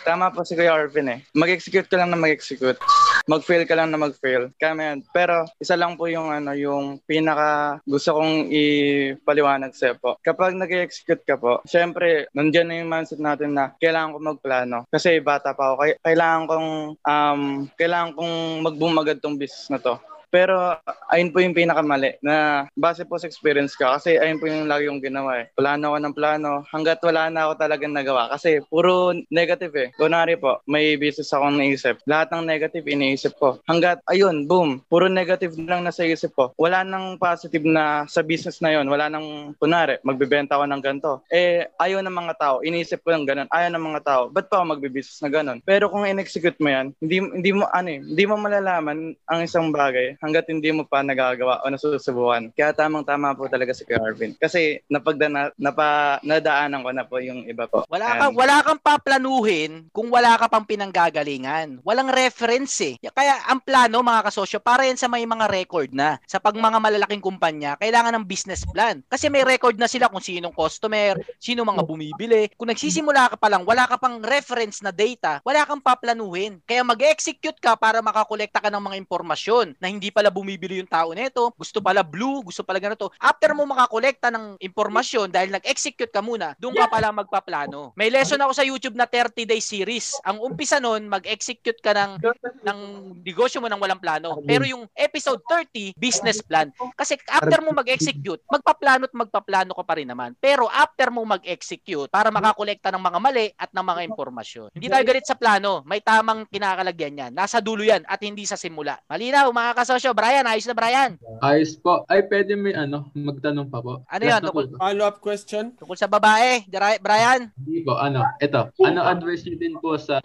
[0.07, 1.19] Tama po si Kuya Arvin eh.
[1.35, 2.79] Mag-execute ka lang na mag-execute.
[3.25, 4.53] Mag-fail ka lang na mag-fail.
[4.61, 5.01] Kaya.
[5.13, 10.21] Pero isa lang po yung ano yung pinaka gusto kong ipaliwanag sa po.
[10.21, 14.79] Kapag nag-execute ka po, syempre nandiyan na yung mindset natin na kailangan ko magplano.
[14.93, 16.01] Kasi bata pa ako.
[16.05, 16.69] Kailangan kong
[17.01, 17.43] um,
[17.77, 19.97] kailangan kong magbumagad tong business na to.
[20.35, 20.75] Pero
[21.15, 24.91] ayun po yung pinakamali na base po sa experience ka kasi ayun po yung lagi
[24.91, 25.55] yung ginawa eh.
[25.55, 29.89] Plano ako ng plano hanggat wala na ako talagang nagawa kasi puro negative eh.
[29.95, 32.03] Kunwari po, may business akong naisip.
[32.11, 33.63] Lahat ng negative iniisip ko.
[33.71, 36.51] Hanggat ayun, boom, puro negative lang nasa isip ko.
[36.59, 38.91] Wala nang positive na sa business na yon.
[38.91, 41.23] Wala nang kunwari, magbebenta ako ng ganito.
[41.31, 42.57] Eh, ayaw ng mga tao.
[42.67, 43.49] Iniisip ko ng ganun.
[43.55, 44.23] Ayaw ng mga tao.
[44.35, 45.63] Ba't pa ako magbe-business na ganun?
[45.63, 49.71] Pero kung in-execute mo yan, hindi, hindi mo, ano eh, hindi mo malalaman ang isang
[49.71, 52.49] bagay hanggat hindi mo pa nagagawa o nasusubukan.
[52.57, 54.33] Kaya tamang-tama po talaga si Kuya Arvin.
[54.41, 57.85] Kasi napagdana, napa, nadaanan ko na po yung iba po.
[57.93, 61.85] Wala And- kang wala kang paplanuhin kung wala ka pang pinanggagalingan.
[61.85, 62.95] Walang reference eh.
[63.13, 66.17] Kaya ang plano mga kasosyo para yan sa may mga record na.
[66.25, 69.05] Sa pag mga malalaking kumpanya, kailangan ng business plan.
[69.13, 72.49] Kasi may record na sila kung sinong customer, sino mga bumibili.
[72.57, 76.63] Kung nagsisimula ka pa lang, wala ka pang reference na data, wala kang paplanuhin.
[76.65, 81.11] Kaya mag-execute ka para makakolekta ka ng mga impormasyon na hindi pala bumibili yung tao
[81.11, 83.11] nito, gusto pala blue, gusto pala ganito.
[83.19, 87.91] After mo makakolekta ng impormasyon dahil nag-execute ka muna, doon ka pala magpaplano.
[87.99, 90.15] May lesson ako sa YouTube na 30 day series.
[90.23, 92.23] Ang umpisa nun, mag-execute ka ng
[92.63, 92.79] ng
[93.27, 94.39] negosyo mo ng walang plano.
[94.47, 96.71] Pero yung episode 30, business plan.
[96.95, 100.39] Kasi after mo mag-execute, magpaplano at magpaplano ka pa rin naman.
[100.39, 104.69] Pero after mo mag-execute, para makakolekta ng mga mali at ng mga impormasyon.
[104.71, 105.83] Hindi tayo galit sa plano.
[105.83, 107.33] May tamang kinakalagyan yan.
[107.35, 109.01] Nasa dulo yan at hindi sa simula.
[109.11, 110.11] Malinaw, mga kasosyo.
[110.11, 111.15] Brian, ayos na Brian.
[111.39, 112.03] Ayos po.
[112.11, 114.03] Ay, pwede may ano, magtanong pa po.
[114.11, 114.91] Ano Tungkol, ba?
[114.91, 115.71] Follow-up question?
[115.79, 116.67] tungkol sa babae.
[116.99, 117.55] Brian?
[117.55, 118.67] Hindi po, ano, ito.
[118.83, 120.19] Ano advice niyo din po sa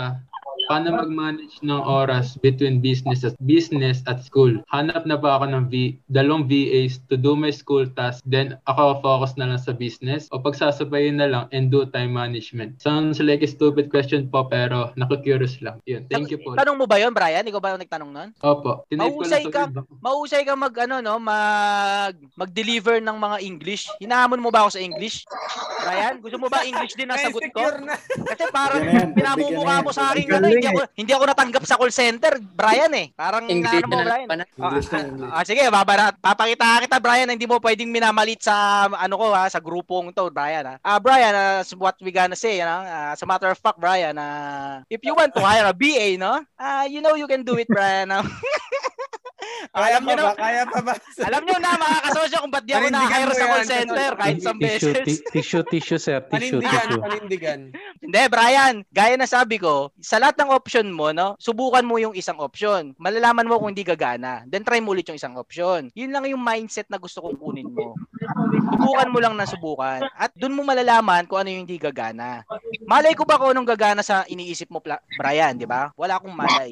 [0.70, 4.53] paano mag-manage ng oras between business at business at school.
[4.70, 9.01] Hanap na ba ako ng V, dalawang VAs to do my school task, then ako
[9.01, 12.78] focus na lang sa business o pagsasabayin na lang and do time management.
[12.78, 15.82] Sounds like a stupid question po pero naku-curious lang.
[15.89, 16.53] Yun, thank you po.
[16.53, 17.41] Tanong mo ba yon Brian?
[17.41, 18.30] Ikaw ba yung nagtanong nun?
[18.45, 19.63] Opo, tinig ko Mahusay ka,
[20.05, 23.89] mahusay ka mag ano no, mag mag-deliver ng mga English.
[23.97, 25.26] Hinahamon mo ba ako sa English?
[25.82, 27.65] Brian, gusto mo ba English din ang sagot ko?
[28.30, 28.86] Kasi parang
[29.17, 30.59] pinamumukha mo sa akin eh.
[30.60, 33.07] Hindi ako hindi ako natanggap sa call center, Brian eh.
[33.16, 34.28] Parang English ano mo, Brian?
[34.28, 34.45] na.
[34.60, 35.32] Ah, na, ah, English.
[35.32, 39.47] ah, sige, babara, papakita kita Brian na hindi mo pwedeng minamalit sa ano ko ha,
[39.47, 40.76] sa grupong to, Brian ha.
[40.84, 42.84] Ah, Brian, uh, what we gonna say, you know?
[42.84, 46.20] Ah, as a matter of fact, Brian, uh, if you want to hire a BA,
[46.20, 46.43] no?
[46.60, 48.12] Ah, you know you can do it, Brian.
[49.70, 50.24] Kaya alam pa niyo ba?
[50.26, 50.94] na, Kaya pa ba?
[51.30, 54.36] alam niyo na mga kasosyo kung ba't di ako na-hire mo sa call center kahit
[54.38, 54.96] isang beses.
[55.06, 56.20] ti- tissue, tissue, sir.
[56.20, 57.02] Tissue, Panindigan, tissue.
[57.02, 57.60] panindigan.
[58.00, 62.16] Hindi, Brian, gaya na sabi ko, sa lahat ng option mo, no, subukan mo yung
[62.16, 62.92] isang option.
[62.98, 64.44] Malalaman mo kung hindi gagana.
[64.46, 65.92] Then try mo ulit yung isang option.
[65.94, 67.96] Yun lang yung mindset na gusto kong kunin mo.
[68.80, 69.99] Subukan mo lang na subukan.
[70.15, 72.45] At dun mo malalaman kung ano yung hindi gagana.
[72.86, 74.82] Malay ko ba kung anong gagana sa iniisip mo,
[75.17, 75.91] Brian, di ba?
[75.97, 76.71] Wala akong malay.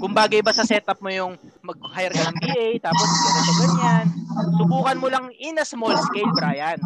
[0.00, 4.06] Kung bagay ba sa setup mo yung mag-hire ka ng BA, tapos ganito ganyan.
[4.58, 6.78] Subukan mo lang in a small scale, Brian.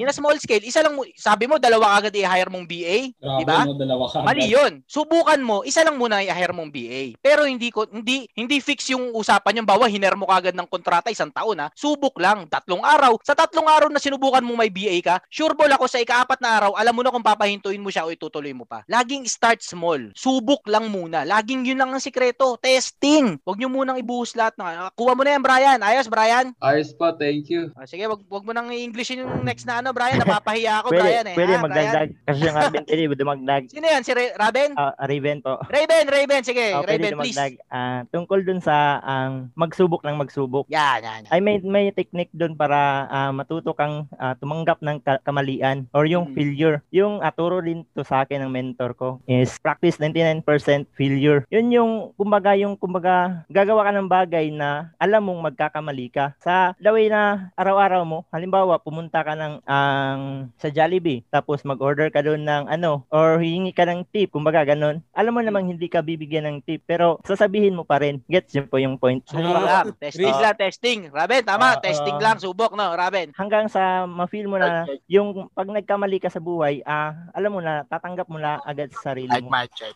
[0.00, 3.44] In a small scale, isa lang mo, sabi mo, dalawa agad i-hire mong BA, di
[3.44, 3.68] ba?
[4.24, 4.80] Mali 'yun.
[4.88, 7.20] Subukan mo, isa lang muna i-hire mong BA.
[7.20, 11.12] Pero hindi ko hindi hindi fix yung usapan yung bawa hiner mo kagad ng kontrata
[11.12, 11.68] isang taon ha.
[11.76, 13.20] Subok lang, tatlong araw.
[13.20, 16.56] Sa tatlong araw na sinubukan mo may BA ka, sure ball ako sa ikaapat na
[16.56, 18.80] araw, alam mo na kung papahintuin mo siya o itutuloy mo pa.
[18.88, 20.00] Laging start small.
[20.16, 21.28] Subok lang muna.
[21.28, 22.56] Laging 'yun lang ang sikreto.
[22.56, 23.36] Testing.
[23.44, 25.80] Huwag niyo munang ibuhos lahat ng ah, Kuha mo na yan, Brian.
[25.84, 26.56] Ayos, Brian.
[26.56, 27.68] Ayos po, thank you.
[27.76, 30.18] Ah, sige, wag wag mo nang i-Englishin yung next na ano, Brian.
[30.18, 31.34] Napapahiya ako, pwede, Brian eh.
[31.34, 32.08] pwede ha, magdagdag.
[32.22, 33.62] Kasi yung Arben, pwede dumagdag.
[33.66, 34.02] Sino yan?
[34.02, 34.70] Si Ra- Raben?
[34.74, 35.58] Ah, Raven po.
[35.64, 37.34] Raven, Raven, sige, Oh, Raven, please.
[37.34, 37.52] dumagdag.
[37.66, 40.66] Ah, tungkol dun sa ang magsubok ng magsubok.
[40.66, 41.22] Yan, yan.
[41.26, 46.04] Ay may may technique doon para ah, matuto kang ah, tumanggap ng ka- kamalian or
[46.04, 46.34] yung Mm.
[46.34, 46.76] failure.
[46.90, 50.44] Yung aturo din to sa akin ng mentor ko is practice 99%
[50.90, 51.42] failure.
[51.48, 56.32] Yun yung kumbaga yung kumbaga gagawa ka ng bagay na alam mong magkakamali ka.
[56.38, 57.20] Sa the way na
[57.54, 63.04] araw-araw mo, halimbawa pumunta ka ng ang sa Jollibee tapos mag-order ka doon ng ano
[63.08, 65.00] or hihingi ka ng tip, kumbaga ganun.
[65.16, 68.20] Alam mo namang hindi ka bibigyan ng tip pero sasabihin mo pa rin.
[68.28, 69.24] Gets yun po yung point.
[69.24, 69.86] Subok lang.
[69.96, 70.42] Testing Ah.
[70.42, 70.98] lang, testing.
[71.10, 71.76] Raben, tama.
[71.76, 72.22] Ah, testing ah.
[72.22, 72.92] lang, subok, no?
[72.92, 73.32] Raben.
[73.36, 77.86] hanggang sa ma-feel mo na yung pag nagkamali ka sa buhay, ah alam mo na
[77.86, 79.48] tatanggap mo na agad sa sarili mo.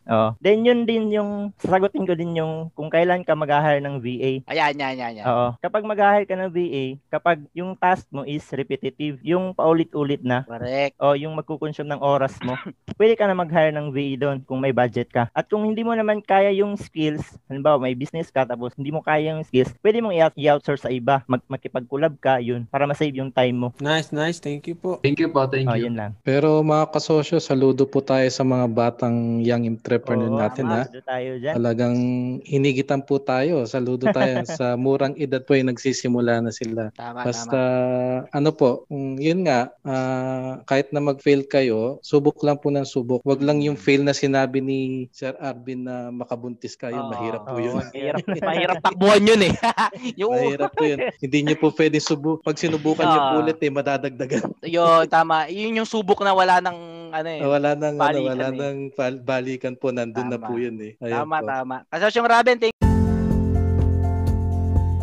[0.09, 0.30] Oh.
[0.41, 4.32] Then yun din yung sasagutin ko din yung kung kailan ka mag-hire ng VA.
[4.49, 5.26] Ayan, yan, yan, yan.
[5.26, 5.49] Oo.
[5.61, 10.95] Kapag mag-hire ka ng VA, kapag yung task mo is repetitive, yung paulit-ulit na, Correct.
[11.03, 12.55] o yung magkukonsume ng oras mo,
[13.01, 15.27] pwede ka na mag-hire ng VA doon kung may budget ka.
[15.35, 19.03] At kung hindi mo naman kaya yung skills, halimbawa may business ka tapos hindi mo
[19.03, 23.35] kaya yung skills, pwede mong i-outsource sa iba, mag makipag-collab ka, yun, para ma-save yung
[23.35, 23.68] time mo.
[23.83, 24.39] Nice, nice.
[24.39, 25.03] Thank you po.
[25.03, 25.91] Thank you po, thank Oh, you.
[25.91, 26.14] yun lang.
[26.22, 30.75] Pero mga kasosyo, saludo po tayo sa mga batang young entrepreneur Oo, natin tama.
[30.77, 30.83] ha.
[30.87, 31.55] Saludo tayo dyan.
[31.59, 31.97] Talagang
[32.45, 33.64] hinigitan po tayo.
[33.66, 36.93] Saludo tayo sa murang edad po ay nagsisimula na sila.
[36.93, 38.29] Tama, Basta tama.
[38.31, 39.54] ano po, mm, yun nga,
[39.87, 43.21] ah, kahit na mag-fail kayo, subok lang po ng subok.
[43.23, 44.79] Wag lang yung fail na sinabi ni
[45.11, 47.07] Sir Arvin na makabuntis kayo.
[47.07, 47.11] Oo.
[47.11, 47.75] mahirap po Oo, yun.
[47.79, 49.53] Mahirap, mahirap takbuhan yun eh.
[50.21, 50.99] yung, mahirap po yun.
[51.21, 52.41] Hindi nyo po pwede subu.
[52.43, 53.29] Pag sinubukan nyo Oo.
[53.31, 54.45] po ulit, eh, madadagdagan.
[54.75, 55.47] yun, tama.
[55.51, 56.79] Yun yung subok na wala ng,
[57.15, 57.41] ano eh.
[57.43, 58.59] wala nang, ano, Balikan wala eh.
[58.59, 58.79] nang
[59.23, 59.95] balikan po.
[59.95, 60.47] Nandun na Tama.
[60.51, 60.99] po yun eh.
[60.99, 61.47] Ayan Tama, po.
[61.47, 61.77] tama.
[61.87, 62.93] Kasi yung Raben, thank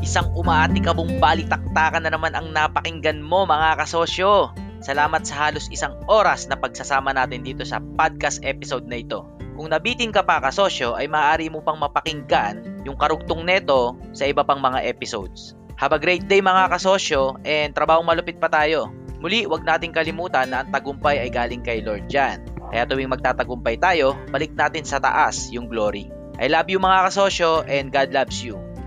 [0.02, 4.50] Isang umaatikabong balitaktakan na naman ang napakinggan mo mga kasosyo.
[4.82, 9.22] Salamat sa halos isang oras na pagsasama natin dito sa podcast episode na ito.
[9.54, 14.42] Kung nabitin ka pa kasosyo ay maaari mo pang mapakinggan yung karugtong neto sa iba
[14.42, 15.54] pang mga episodes.
[15.78, 18.90] Have a great day mga kasosyo and trabahong malupit pa tayo.
[19.22, 22.42] Muli, wag nating kalimutan na ang tagumpay ay galing kay Lord Jan.
[22.74, 26.10] Kaya tuwing magtatagumpay tayo, balik natin sa taas yung glory.
[26.42, 28.71] I love you mga kasosyo and God loves you.